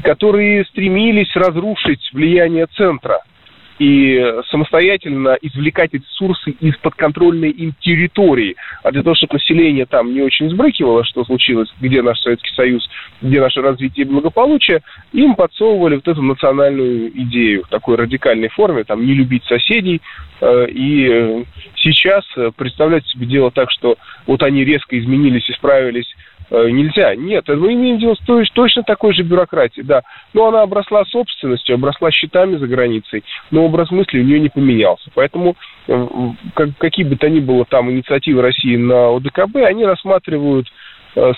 которые 0.02 0.64
стремились 0.64 1.34
разрушить 1.36 2.08
влияние 2.14 2.66
центра– 2.66 3.20
и 3.78 4.20
самостоятельно 4.50 5.38
извлекать 5.40 5.92
ресурсы 5.92 6.50
из 6.50 6.76
подконтрольной 6.78 7.50
им 7.50 7.74
территории. 7.80 8.56
А 8.82 8.90
для 8.90 9.02
того, 9.02 9.14
чтобы 9.14 9.34
население 9.34 9.86
там 9.86 10.12
не 10.12 10.22
очень 10.22 10.50
сбрыкивало, 10.50 11.04
что 11.04 11.24
случилось, 11.24 11.72
где 11.80 12.02
наш 12.02 12.20
Советский 12.20 12.54
Союз, 12.54 12.88
где 13.22 13.40
наше 13.40 13.62
развитие 13.62 14.06
и 14.06 14.08
благополучие, 14.08 14.82
им 15.12 15.34
подсовывали 15.34 15.96
вот 15.96 16.08
эту 16.08 16.22
национальную 16.22 17.10
идею 17.22 17.64
в 17.64 17.68
такой 17.68 17.96
радикальной 17.96 18.48
форме, 18.48 18.84
там, 18.84 19.04
не 19.04 19.14
любить 19.14 19.44
соседей. 19.44 20.00
Э, 20.40 20.66
и 20.68 21.08
э, 21.08 21.44
сейчас 21.76 22.24
представлять 22.56 23.06
себе 23.06 23.26
дело 23.26 23.50
так, 23.50 23.70
что 23.70 23.96
вот 24.26 24.42
они 24.42 24.64
резко 24.64 24.98
изменились, 24.98 25.48
исправились, 25.48 26.12
Э, 26.37 26.37
нельзя. 26.50 27.14
Нет, 27.14 27.46
мы 27.48 27.74
имеем 27.74 27.98
дело 27.98 28.14
с 28.14 28.50
точно 28.52 28.82
такой 28.82 29.12
же 29.14 29.22
бюрократией, 29.22 29.86
да. 29.86 30.02
Но 30.32 30.48
она 30.48 30.62
обросла 30.62 31.04
собственностью, 31.04 31.74
обросла 31.74 32.10
счетами 32.10 32.56
за 32.56 32.66
границей, 32.66 33.24
но 33.50 33.64
образ 33.64 33.90
мысли 33.90 34.20
у 34.20 34.24
нее 34.24 34.40
не 34.40 34.48
поменялся. 34.48 35.10
Поэтому 35.14 35.56
э, 35.86 36.06
как, 36.54 36.70
какие 36.78 37.04
бы 37.04 37.16
то 37.16 37.28
ни 37.28 37.40
было 37.40 37.64
там 37.64 37.90
инициативы 37.90 38.42
России 38.42 38.76
на 38.76 39.16
ОДКБ, 39.16 39.56
они 39.56 39.84
рассматривают 39.84 40.66
э, 40.68 40.72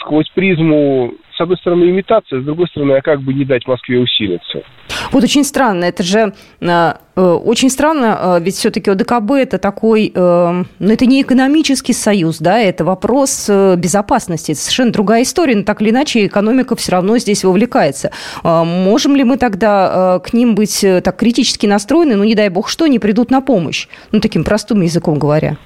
сквозь 0.01 0.29
призму, 0.35 1.13
с 1.41 1.41
одной 1.41 1.57
стороны, 1.57 1.85
имитация, 1.85 2.43
с 2.43 2.45
другой 2.45 2.67
стороны, 2.69 2.93
а 2.93 3.01
как 3.01 3.23
бы 3.23 3.33
не 3.33 3.47
дать 3.47 3.67
Москве 3.67 3.99
усилиться. 3.99 4.63
Вот 5.11 5.25
очень 5.25 5.43
странно, 5.43 5.85
это 5.85 6.03
же 6.03 6.35
э, 6.61 6.93
э, 7.17 7.21
очень 7.21 7.71
странно, 7.71 8.37
э, 8.39 8.41
ведь 8.43 8.57
все-таки 8.57 8.91
ОДКБ 8.91 9.33
это 9.33 9.59
такой, 9.59 10.13
ну 10.15 10.65
это 10.81 11.07
не 11.07 11.23
экономический 11.23 11.95
союз, 11.95 12.39
да, 12.41 12.59
это 12.59 12.85
вопрос 12.85 13.49
безопасности, 13.49 14.53
это 14.53 14.61
совершенно 14.61 14.93
другая 14.93 15.23
история, 15.23 15.57
но 15.57 15.63
так 15.63 15.81
или 15.81 15.91
иначе 15.91 16.27
экономика 16.27 16.77
все 16.77 16.93
равно 16.93 17.17
здесь 17.17 17.43
вовлекается. 17.45 18.11
Можем 18.45 19.17
ли 19.17 19.25
мы 19.25 19.39
тогда 19.39 20.21
к 20.23 20.33
ним 20.33 20.55
быть 20.55 20.85
так 21.05 21.17
критически 21.17 21.67
настроены, 21.67 22.17
ну 22.17 22.25
не 22.25 22.35
дай 22.35 22.51
бог 22.51 22.69
что, 22.69 22.87
не 22.87 22.99
придут 22.99 23.31
на 23.31 23.41
помощь, 23.41 23.89
ну 24.13 24.21
таким 24.21 24.45
простым 24.45 24.83
языком 24.83 25.19
говоря? 25.19 25.57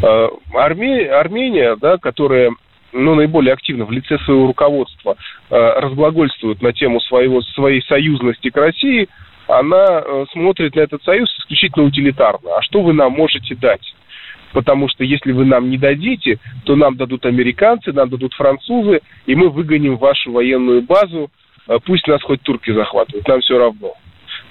Армения, 0.00 1.76
да, 1.80 1.96
которая 1.98 2.50
ну, 2.92 3.14
наиболее 3.14 3.52
активно 3.52 3.84
в 3.84 3.92
лице 3.92 4.18
своего 4.20 4.46
руководства 4.46 5.16
э, 5.50 5.80
разглагольствует 5.80 6.62
на 6.62 6.72
тему 6.72 7.00
своего, 7.00 7.42
своей 7.42 7.82
союзности 7.82 8.50
к 8.50 8.56
России, 8.56 9.08
она 9.48 10.02
э, 10.04 10.24
смотрит 10.32 10.74
на 10.74 10.80
этот 10.80 11.02
союз 11.04 11.28
исключительно 11.38 11.84
утилитарно. 11.84 12.56
А 12.56 12.62
что 12.62 12.82
вы 12.82 12.92
нам 12.92 13.12
можете 13.12 13.54
дать? 13.54 13.94
Потому 14.52 14.88
что 14.88 15.04
если 15.04 15.32
вы 15.32 15.44
нам 15.44 15.70
не 15.70 15.78
дадите, 15.78 16.38
то 16.64 16.76
нам 16.76 16.96
дадут 16.96 17.26
американцы, 17.26 17.92
нам 17.92 18.08
дадут 18.08 18.32
французы, 18.34 19.00
и 19.26 19.34
мы 19.34 19.50
выгоним 19.50 19.96
вашу 19.96 20.32
военную 20.32 20.82
базу, 20.82 21.30
э, 21.68 21.78
пусть 21.84 22.06
нас 22.08 22.22
хоть 22.22 22.42
турки 22.42 22.72
захватывают, 22.72 23.28
нам 23.28 23.40
все 23.40 23.58
равно. 23.58 23.94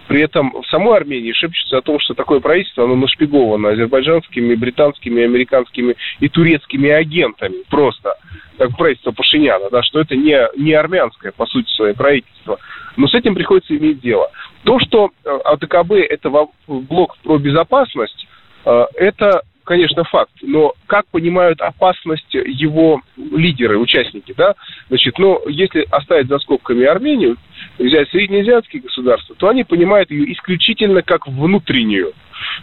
При 0.08 0.21
этом 0.21 0.52
в 0.62 0.65
самой 0.67 0.98
Армении 0.98 1.32
шепчется 1.32 1.78
о 1.78 1.82
том, 1.82 2.00
что 2.00 2.13
такое 2.13 2.39
правительство, 2.39 2.84
оно 2.84 2.95
нашпиговано 2.95 3.69
азербайджанскими, 3.69 4.54
британскими, 4.56 5.24
американскими 5.24 5.95
и 6.19 6.30
турецкими 6.30 6.89
агентами 6.89 7.63
просто, 7.69 8.13
как 8.58 8.76
правительство 8.78 9.12
Пашиняна, 9.12 9.70
да, 9.70 9.84
что 9.84 10.00
это 10.00 10.15
не, 10.15 10.38
не 10.58 10.74
армянское, 10.74 11.32
по 11.32 11.46
сути, 11.46 11.70
свое 11.72 11.94
правительство. 11.94 12.60
Но 12.98 13.08
с 13.08 13.13
этим 13.13 13.36
приходится 13.36 13.76
иметь 13.76 14.00
дело. 14.00 14.32
То, 14.63 14.80
что 14.80 15.12
э, 15.24 15.30
АДКБ– 15.46 15.91
это 16.10 16.30
блок 16.68 17.18
про 17.24 17.38
безопасность, 17.38 18.28
э, 18.65 18.86
это 18.96 19.41
конечно, 19.65 20.04
факт, 20.04 20.32
но 20.41 20.74
как 20.86 21.08
понимают 21.08 21.60
опасность 21.60 22.34
его 22.34 23.02
лидеры, 23.18 23.78
участники, 23.78 24.34
да? 24.38 24.54
Значит, 24.88 25.18
ну, 25.18 25.41
если 25.50 25.86
оставить 25.91 26.28
за 26.28 26.39
скобками 26.39 26.86
Армению, 26.86 27.38
взять 27.78 28.10
среднеазиатские 28.10 28.84
государства, 28.84 29.36
то 29.36 29.50
они 29.50 29.63
понимают 29.63 30.12
ее 30.12 30.32
исключительно 30.32 31.02
как 31.02 31.28
внутреннюю. 31.28 32.13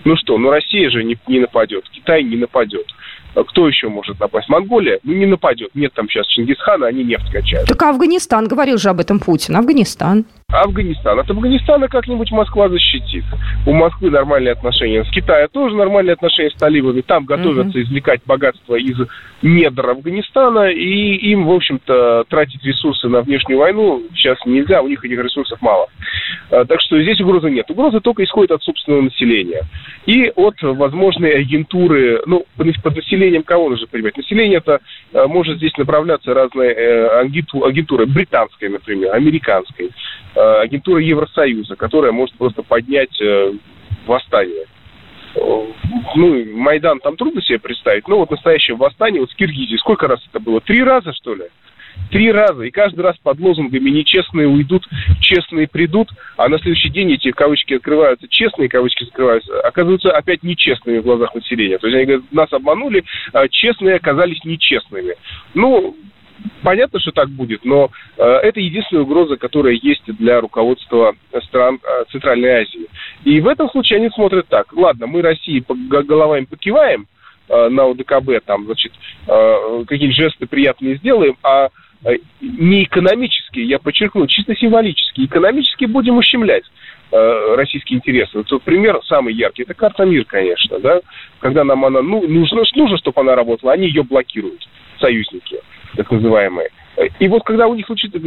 Ну 0.05 0.17
что, 0.17 0.39
ну 0.39 0.51
Россия 0.51 0.91
же 0.91 1.03
не, 1.03 1.19
не 1.27 1.41
нападет, 1.41 1.85
Китай 1.91 2.23
не 2.23 2.37
нападет. 2.37 2.87
Кто 3.35 3.69
еще 3.69 3.89
может 3.89 4.21
напасть? 4.21 4.49
Монголия? 4.49 4.99
Ну, 5.03 5.13
не 5.13 5.27
нападет. 5.27 5.71
Нет 5.75 5.93
там 5.95 6.09
сейчас 6.09 6.27
Чингисхана, 6.27 6.87
они 6.87 7.05
нефть 7.05 7.31
качают. 7.31 7.69
Так 7.69 7.83
Афганистан, 7.83 8.47
говорил 8.47 8.79
же 8.79 8.91
об 8.91 9.01
этом 9.01 9.19
Путин. 9.21 9.57
Афганистан. 9.57 10.25
Афганистан. 10.53 11.19
От 11.19 11.31
Афганистана 11.31 11.89
как-нибудь 11.89 12.31
Москва 12.31 12.69
защитит. 12.69 13.25
У 13.67 13.73
Москвы 13.73 14.11
нормальные 14.11 14.53
отношения. 14.53 15.05
С 15.05 15.11
Китаем 15.11 15.49
тоже 15.53 15.75
нормальные 15.77 16.15
отношения 16.15 16.51
с 16.51 16.55
талибами. 16.55 17.01
Там 17.01 17.25
готовятся 17.25 17.79
mm-hmm. 17.79 17.83
извлекать 17.83 18.21
богатство 18.27 18.75
из 18.77 18.97
недр 19.43 19.91
Афганистана. 19.91 20.71
И 20.71 21.15
им, 21.31 21.47
в 21.47 21.53
общем-то, 21.53 22.25
тратить 22.29 22.65
ресурсы 22.65 23.09
на 23.09 23.23
внешнюю 23.23 23.59
войну 23.59 24.03
сейчас 24.15 24.39
нельзя. 24.47 24.83
У 24.83 24.89
них 24.89 25.05
этих 25.05 25.19
ресурсов 25.19 25.61
мало. 25.61 25.89
А, 26.51 26.65
так 26.65 26.81
что 26.81 27.01
здесь 27.03 27.21
угрозы 27.21 27.51
нет. 27.51 27.71
Угроза 27.71 28.01
только 28.01 28.25
исходит 28.25 28.53
от 28.53 28.63
собственного 28.63 29.03
населения. 29.03 29.63
И 30.07 30.31
от 30.35 30.61
возможной 30.63 31.39
агентуры, 31.41 32.23
ну, 32.27 32.45
под 32.57 32.97
населением 32.97 33.43
кого 33.43 33.71
нужно 33.71 33.87
понимать? 33.87 34.17
Население 34.17 34.59
это 34.59 34.81
э, 35.13 35.27
может 35.27 35.57
здесь 35.57 35.77
направляться 35.77 36.35
разные 36.35 36.73
э, 36.73 37.21
агентуры, 37.21 38.07
британской, 38.07 38.69
например, 38.69 39.15
американской, 39.15 39.91
э, 40.35 40.41
агентура 40.61 41.01
Евросоюза, 41.01 41.77
которая 41.77 42.13
может 42.13 42.37
просто 42.37 42.63
поднять 42.63 43.21
восстание. 44.07 44.67
Ну, 45.35 46.45
Майдан 46.57 47.01
там 47.01 47.17
трудно 47.17 47.41
себе 47.41 47.59
представить, 47.59 48.07
но 48.07 48.19
вот 48.19 48.31
настоящее 48.31 48.77
восстание 48.77 49.21
вот 49.21 49.31
с 49.31 49.35
Киргизией, 49.35 49.79
сколько 49.79 50.07
раз 50.07 50.21
это 50.29 50.41
было? 50.41 50.61
Три 50.61 50.83
раза, 50.83 51.13
что 51.15 51.35
ли? 51.35 51.45
Три 52.11 52.33
раза. 52.33 52.63
И 52.63 52.71
каждый 52.71 53.01
раз 53.01 53.17
под 53.23 53.39
лозунгами 53.39 53.91
«нечестные 53.91 54.49
уйдут, 54.49 54.87
честные 55.21 55.69
придут», 55.69 56.09
а 56.37 56.49
на 56.49 56.59
следующий 56.59 56.91
день 56.91 57.13
эти 57.13 57.31
кавычки 57.33 57.75
открываются, 57.75 58.29
честные 58.29 58.69
кавычки 58.69 59.05
закрываются, 59.05 59.61
оказываются 59.61 60.11
опять 60.11 60.43
нечестными 60.43 60.99
в 60.99 61.03
глазах 61.03 61.35
населения. 61.35 61.79
То 61.79 61.87
есть 61.87 61.97
они 61.97 62.07
говорят, 62.07 62.33
нас 62.33 62.53
обманули, 62.53 63.05
а 63.33 63.47
честные 63.49 63.97
оказались 63.97 64.45
нечестными. 64.45 65.15
Ну, 65.55 65.97
понятно, 66.63 67.01
что 67.01 67.13
так 67.13 67.29
будет, 67.29 67.65
но 67.65 67.91
э, 68.17 68.23
это 68.23 68.61
единственная 68.61 69.03
угроза, 69.03 69.37
которая 69.37 69.75
есть 69.75 70.05
для 70.07 70.41
руководства 70.41 71.15
стран 71.45 71.81
э, 71.83 72.05
Центральной 72.11 72.63
Азии. 72.63 72.87
И 73.25 73.41
в 73.41 73.49
этом 73.49 73.69
случае 73.71 73.99
они 73.99 74.11
смотрят 74.11 74.49
так. 74.49 74.73
Ладно, 74.73 75.07
мы 75.07 75.23
России 75.23 75.65
головами 75.69 76.45
покиваем 76.45 77.07
э, 77.49 77.69
на 77.69 77.91
ОДКБ, 77.91 78.45
там, 78.45 78.65
значит, 78.67 78.93
какие-нибудь 79.27 80.17
жесты 80.17 80.47
приятные 80.47 80.97
сделаем, 80.97 81.37
а 81.43 81.69
не 82.41 82.83
экономические, 82.83 83.67
я 83.67 83.79
подчеркну, 83.79 84.27
чисто 84.27 84.57
символические. 84.57 85.27
Экономически 85.27 85.85
будем 85.85 86.17
ущемлять 86.17 86.65
российские 87.13 87.99
интересы. 87.99 88.39
Вот 88.39 88.63
пример 88.65 88.99
самый 89.05 89.35
яркий, 89.35 89.63
это 89.63 89.75
карта 89.75 90.05
МИР, 90.05 90.25
конечно, 90.25 90.81
да, 90.81 91.01
когда 91.41 91.63
нам 91.63 91.85
она 91.85 92.01
ну, 92.01 92.27
нужно, 92.27 92.63
нужно, 92.75 92.97
чтобы 92.97 93.21
она 93.21 93.37
работала, 93.37 93.73
они 93.73 93.87
ее 93.87 94.03
блокируют, 94.03 94.67
союзники 94.99 95.61
так 95.97 96.11
называемые. 96.11 96.71
И 97.19 97.29
вот 97.29 97.43
когда 97.45 97.67
у 97.67 97.75
них 97.75 97.87
случится, 97.87 98.19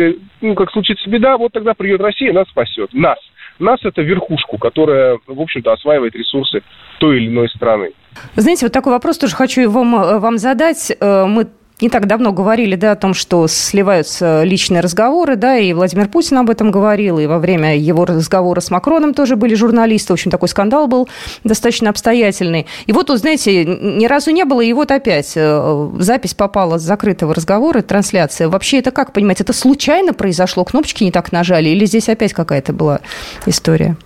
ну, 0.41 0.55
как 0.55 0.71
случится 0.71 1.09
беда, 1.09 1.37
вот 1.37 1.51
тогда 1.53 1.73
придет 1.73 2.01
Россия, 2.01 2.33
нас 2.33 2.47
спасет. 2.49 2.93
Нас. 2.93 3.17
Нас 3.59 3.79
это 3.83 4.01
верхушку, 4.01 4.57
которая, 4.57 5.17
в 5.27 5.39
общем-то, 5.39 5.71
осваивает 5.71 6.15
ресурсы 6.15 6.61
той 6.99 7.17
или 7.17 7.27
иной 7.27 7.49
страны. 7.49 7.91
Знаете, 8.35 8.65
вот 8.65 8.73
такой 8.73 8.91
вопрос 8.91 9.17
тоже 9.17 9.35
хочу 9.35 9.69
вам, 9.69 9.95
э, 9.95 10.19
вам 10.19 10.37
задать. 10.37 10.91
Э, 10.99 11.25
мы 11.25 11.47
не 11.81 11.89
так 11.89 12.07
давно 12.07 12.31
говорили, 12.31 12.75
да, 12.75 12.93
о 12.93 12.95
том, 12.95 13.13
что 13.13 13.47
сливаются 13.47 14.43
личные 14.43 14.81
разговоры, 14.81 15.35
да, 15.35 15.57
и 15.57 15.73
Владимир 15.73 16.07
Путин 16.07 16.37
об 16.37 16.49
этом 16.49 16.71
говорил, 16.71 17.19
и 17.19 17.25
во 17.25 17.37
время 17.39 17.77
его 17.77 18.05
разговора 18.05 18.61
с 18.61 18.71
Макроном 18.71 19.13
тоже 19.13 19.35
были 19.35 19.55
журналисты, 19.55 20.13
в 20.13 20.15
общем, 20.15 20.31
такой 20.31 20.47
скандал 20.47 20.87
был 20.87 21.09
достаточно 21.43 21.89
обстоятельный. 21.89 22.67
И 22.85 22.93
вот, 22.93 23.09
вот 23.09 23.19
знаете, 23.19 23.65
ни 23.65 24.05
разу 24.05 24.31
не 24.31 24.45
было, 24.45 24.61
и 24.61 24.71
вот 24.71 24.91
опять 24.91 25.33
э, 25.35 25.89
запись 25.99 26.33
попала 26.33 26.77
с 26.77 26.81
закрытого 26.81 27.33
разговора, 27.33 27.81
трансляция. 27.81 28.47
Вообще 28.47 28.79
это 28.79 28.91
как 28.91 29.11
понимать, 29.11 29.41
это 29.41 29.51
случайно 29.51 30.13
произошло, 30.13 30.63
кнопочки 30.63 31.03
не 31.03 31.11
так 31.11 31.31
нажали, 31.31 31.69
или 31.69 31.85
здесь 31.85 32.07
опять 32.07 32.33
какая-то 32.33 32.71
была 32.71 33.01
история? 33.45 33.97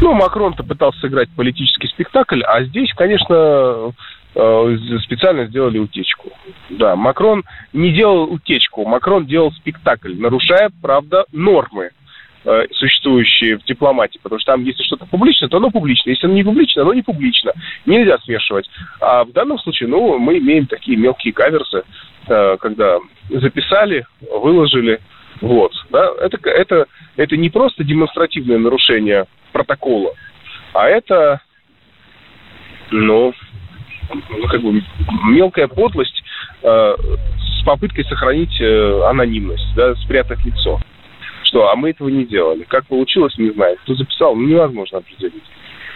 Ну, 0.00 0.12
Макрон-то 0.12 0.62
пытался 0.62 1.00
сыграть 1.00 1.28
политический 1.36 1.88
спектакль, 1.88 2.42
а 2.42 2.62
здесь, 2.64 2.92
конечно, 2.94 3.92
специально 4.34 5.46
сделали 5.46 5.78
утечку. 5.78 6.30
Да, 6.70 6.96
Макрон 6.96 7.44
не 7.72 7.92
делал 7.92 8.24
утечку, 8.24 8.84
Макрон 8.84 9.26
делал 9.26 9.52
спектакль, 9.52 10.14
нарушая, 10.16 10.70
правда, 10.82 11.24
нормы 11.32 11.90
э, 12.44 12.66
существующие 12.72 13.58
в 13.58 13.64
дипломатии, 13.64 14.18
потому 14.22 14.40
что 14.40 14.52
там, 14.52 14.64
если 14.64 14.82
что-то 14.82 15.06
публично, 15.06 15.48
то 15.48 15.58
оно 15.58 15.70
публично, 15.70 16.10
если 16.10 16.26
оно 16.26 16.34
не 16.34 16.42
публично, 16.42 16.82
оно 16.82 16.94
не 16.94 17.02
публично. 17.02 17.52
Нельзя 17.86 18.18
смешивать. 18.18 18.68
А 19.00 19.24
в 19.24 19.32
данном 19.32 19.58
случае, 19.58 19.88
ну, 19.88 20.18
мы 20.18 20.38
имеем 20.38 20.66
такие 20.66 20.96
мелкие 20.96 21.32
каверсы, 21.32 21.84
э, 22.26 22.56
когда 22.60 22.98
записали, 23.30 24.04
выложили, 24.20 25.00
вот. 25.40 25.72
Да? 25.90 26.10
Это, 26.20 26.38
это, 26.50 26.86
это 27.16 27.36
не 27.36 27.50
просто 27.50 27.84
демонстративное 27.84 28.58
нарушение 28.58 29.26
протокола, 29.52 30.12
а 30.72 30.88
это, 30.88 31.40
ну, 32.90 33.32
ну, 34.12 34.48
как 34.48 34.62
бы 34.62 34.82
мелкая 35.28 35.68
подлость 35.68 36.22
э, 36.62 36.96
с 36.96 37.64
попыткой 37.64 38.04
сохранить 38.04 38.60
э, 38.60 39.02
анонимность, 39.08 39.66
да, 39.74 39.94
спрятать 39.96 40.44
лицо. 40.44 40.80
Что, 41.44 41.70
а 41.70 41.76
мы 41.76 41.90
этого 41.90 42.08
не 42.08 42.24
делали. 42.24 42.64
Как 42.64 42.86
получилось, 42.86 43.36
не 43.38 43.50
знаю. 43.50 43.76
Кто 43.82 43.94
записал, 43.94 44.34
ну, 44.34 44.46
невозможно 44.46 44.98
определить. 44.98 45.44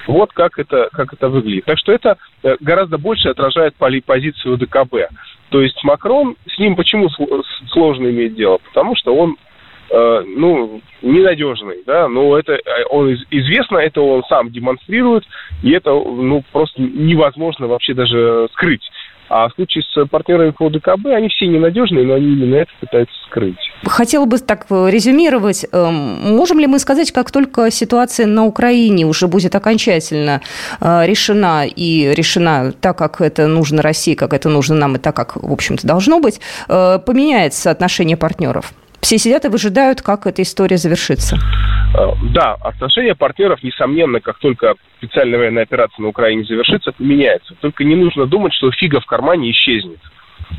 Вот 0.07 0.33
как 0.33 0.59
это, 0.59 0.89
как 0.93 1.13
это 1.13 1.29
выглядит. 1.29 1.67
Так 1.67 1.79
что 1.79 1.93
это 1.93 2.17
э, 2.43 2.57
гораздо 2.61 2.97
больше 2.99 3.29
отражает 3.29 3.75
позицию 3.75 4.57
ДКБ. 4.57 4.95
То 5.51 5.61
есть 5.61 5.83
Макрон, 5.85 6.37
с 6.47 6.59
ним 6.59 6.77
почему 6.77 7.09
сложно 7.73 8.09
иметь 8.09 8.35
дело? 8.35 8.59
Потому 8.59 8.97
что 8.97 9.15
он 9.15 9.37
ну, 9.91 10.81
ненадежный, 11.03 11.79
да, 11.87 12.09
но 12.09 12.39
это 12.39 12.53
э, 12.53 12.85
он 12.91 13.15
известно, 13.31 13.79
это 13.79 14.01
он 14.01 14.23
сам 14.25 14.51
демонстрирует, 14.51 15.25
и 15.63 15.71
это, 15.71 15.91
ну, 15.91 16.45
просто 16.53 16.81
невозможно 16.81 17.67
вообще 17.67 17.95
даже 17.95 18.49
скрыть. 18.53 18.83
А 19.31 19.49
в 19.49 19.53
случае 19.55 19.85
с 19.85 20.07
партнерами 20.07 20.51
по 20.51 20.71
ДКБ, 20.71 21.07
они 21.15 21.29
все 21.29 21.47
ненадежные, 21.47 22.07
но 22.07 22.15
они 22.15 22.33
именно 22.33 22.55
это 22.57 22.71
пытаются 22.81 23.15
скрыть. 23.27 23.59
Хотела 23.85 24.25
бы 24.25 24.39
так 24.39 24.67
резюмировать. 24.71 25.67
Эм, 25.71 26.35
можем 26.35 26.59
ли 26.59 26.67
мы 26.67 26.79
сказать, 26.79 27.13
как 27.13 27.31
только 27.31 27.71
ситуация 27.71 28.27
на 28.27 28.47
Украине 28.47 29.05
уже 29.05 29.29
будет 29.29 29.55
окончательно 29.55 30.41
э, 30.81 31.07
решена 31.07 31.67
и 31.67 32.15
решена 32.15 32.73
так, 32.73 32.97
как 32.97 33.21
это 33.21 33.47
нужно 33.49 33.83
России, 33.83 34.15
как 34.15 34.33
это 34.33 34.49
нужно 34.49 34.77
нам 34.77 34.97
и 34.97 34.99
так, 34.99 35.15
как, 35.15 35.37
в 35.37 35.53
общем-то, 35.53 35.87
должно 35.87 36.21
быть, 36.21 36.41
поменяется 36.67 37.71
отношение 37.71 38.17
партнеров? 38.17 38.73
Все 39.01 39.19
сидят 39.19 39.45
и 39.45 39.49
выжидают, 39.49 40.03
как 40.03 40.27
эта 40.27 40.43
история 40.43 40.77
завершится. 40.77 41.39
Э, 41.95 42.13
да, 42.33 42.55
отношения 42.55 43.15
партнеров, 43.15 43.63
несомненно, 43.63 44.21
как 44.21 44.39
только 44.39 44.75
специальная 44.99 45.39
военная 45.39 45.63
операция 45.63 46.03
на 46.03 46.09
Украине 46.09 46.45
завершится, 46.45 46.93
поменяется. 46.93 47.55
Только 47.61 47.85
не 47.85 47.95
нужно 47.95 48.27
думать, 48.27 48.53
что 48.55 48.71
фига 48.73 49.01
в 49.01 49.07
кармане 49.07 49.51
исчезнет. 49.51 50.01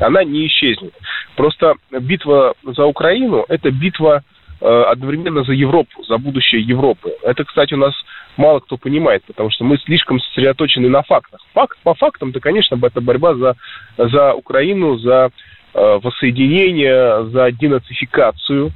Она 0.00 0.24
не 0.24 0.46
исчезнет. 0.46 0.94
Просто 1.36 1.74
битва 1.90 2.54
за 2.64 2.84
Украину– 2.84 3.44
это 3.48 3.70
битва 3.70 4.22
э, 4.60 4.66
одновременно 4.66 5.44
за 5.44 5.52
Европу, 5.52 6.02
за 6.04 6.18
будущее 6.18 6.62
Европы. 6.62 7.12
Это, 7.22 7.44
кстати, 7.44 7.74
у 7.74 7.78
нас 7.78 7.94
мало 8.36 8.60
кто 8.60 8.76
понимает, 8.76 9.24
потому 9.24 9.50
что 9.50 9.64
мы 9.64 9.78
слишком 9.78 10.20
сосредоточены 10.20 10.88
на 10.88 11.02
фактах. 11.02 11.40
Факт 11.54 11.78
по 11.82 11.94
фактам, 11.94 12.32
да, 12.32 12.40
конечно, 12.40 12.78
это 12.82 13.00
борьба 13.00 13.34
за, 13.34 13.56
за 13.98 14.34
Украину, 14.34 14.96
за 14.98 15.30
воссоединение, 15.74 17.26
за 17.30 17.52
денацификацию, 17.52 18.72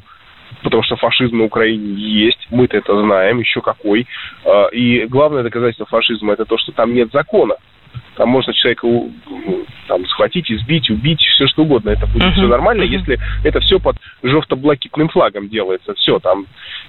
потому 0.62 0.82
что 0.82 0.96
фашизм 0.96 1.38
на 1.38 1.44
Украине 1.44 1.94
есть, 1.94 2.46
мы-то 2.50 2.76
это 2.76 2.98
знаем, 3.00 3.38
еще 3.38 3.60
какой. 3.60 4.06
Э, 4.44 4.68
и 4.72 5.06
главное 5.06 5.42
доказательство 5.42 5.86
фашизма 5.86 6.32
это 6.32 6.44
то, 6.44 6.58
что 6.58 6.72
там 6.72 6.94
нет 6.94 7.10
закона. 7.12 7.56
Там 8.16 8.28
можно 8.28 8.52
человека 8.52 8.88
там, 9.86 10.04
схватить, 10.06 10.50
избить, 10.50 10.90
убить, 10.90 11.20
все 11.20 11.46
что 11.46 11.62
угодно. 11.62 11.90
Это 11.90 12.06
будет 12.06 12.24
uh-huh. 12.24 12.32
все 12.32 12.46
нормально, 12.48 12.82
uh-huh. 12.82 12.98
если 12.98 13.18
это 13.44 13.60
все 13.60 13.78
под 13.78 13.96
жовто-блакитным 14.22 15.08
флагом 15.08 15.48
делается. 15.48 15.94
Все 15.94 16.18
там 16.18 16.46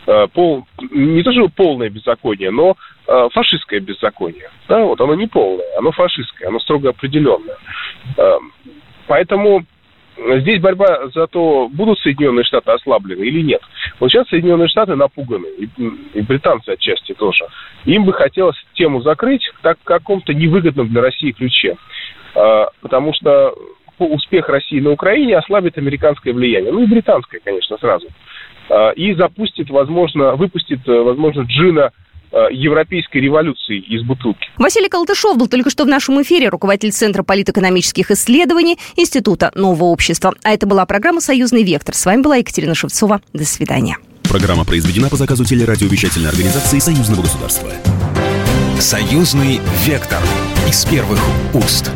э, 0.07 0.27
пол, 0.33 0.65
не 0.91 1.21
то, 1.21 1.31
что 1.31 1.47
полное 1.49 1.89
беззаконие, 1.89 2.49
но 2.49 2.75
э, 3.07 3.27
фашистское 3.33 3.81
беззаконие. 3.81 4.49
Да, 4.67 4.83
вот 4.83 4.99
оно 4.99 5.13
не 5.13 5.27
полное, 5.27 5.65
оно 5.77 5.91
фашистское, 5.91 6.47
оно 6.47 6.59
строго 6.59 6.89
определенное. 6.89 7.57
Э, 8.17 8.37
поэтому 9.07 9.63
здесь 10.17 10.61
борьба 10.61 11.09
за 11.13 11.27
то, 11.27 11.69
будут 11.71 11.99
Соединенные 11.99 12.43
Штаты 12.45 12.71
ослаблены 12.71 13.23
или 13.23 13.41
нет. 13.41 13.61
Вот 13.99 14.11
сейчас 14.11 14.27
Соединенные 14.29 14.67
Штаты 14.67 14.95
напуганы, 14.95 15.47
и, 15.57 15.69
и 16.13 16.21
британцы 16.21 16.69
отчасти 16.69 17.13
тоже. 17.13 17.45
Им 17.85 18.05
бы 18.05 18.13
хотелось 18.13 18.57
тему 18.73 19.01
закрыть 19.01 19.49
так, 19.61 19.77
в 19.79 19.83
каком-то 19.83 20.33
невыгодном 20.33 20.89
для 20.89 21.01
России 21.01 21.31
ключе. 21.31 21.77
А, 22.35 22.69
потому 22.81 23.13
что 23.13 23.53
успех 23.99 24.49
России 24.49 24.79
на 24.79 24.91
Украине 24.91 25.37
ослабит 25.37 25.77
американское 25.77 26.33
влияние. 26.33 26.71
Ну 26.71 26.83
и 26.83 26.87
британское, 26.87 27.41
конечно, 27.43 27.77
сразу. 27.77 28.07
А, 28.69 28.91
и 28.91 29.13
запустит, 29.13 29.69
возможно, 29.69 30.35
выпустит, 30.35 30.85
возможно, 30.85 31.41
Джина 31.41 31.91
Э, 31.91 32.04
европейской 32.31 33.17
революции 33.17 33.79
из 33.79 34.03
бутылки. 34.03 34.47
Василий 34.57 34.89
Колтышов 34.89 35.37
был 35.37 35.47
только 35.47 35.69
что 35.69 35.83
в 35.83 35.87
нашем 35.87 36.21
эфире, 36.21 36.49
руководитель 36.49 36.91
Центра 36.91 37.23
политэкономических 37.23 38.11
исследований 38.11 38.77
Института 38.95 39.51
нового 39.55 39.85
общества. 39.85 40.33
А 40.43 40.51
это 40.51 40.67
была 40.67 40.85
программа 40.85 41.21
«Союзный 41.21 41.63
вектор». 41.63 41.95
С 41.95 42.05
вами 42.05 42.21
была 42.21 42.37
Екатерина 42.37 42.75
Шевцова. 42.75 43.21
До 43.33 43.45
свидания. 43.45 43.97
Программа 44.23 44.65
произведена 44.65 45.09
по 45.09 45.15
заказу 45.15 45.45
телерадиовещательной 45.45 46.29
организации 46.29 46.79
Союзного 46.79 47.21
государства. 47.21 47.69
«Союзный 48.79 49.61
вектор» 49.85 50.19
из 50.67 50.83
первых 50.85 51.19
уст. 51.53 51.91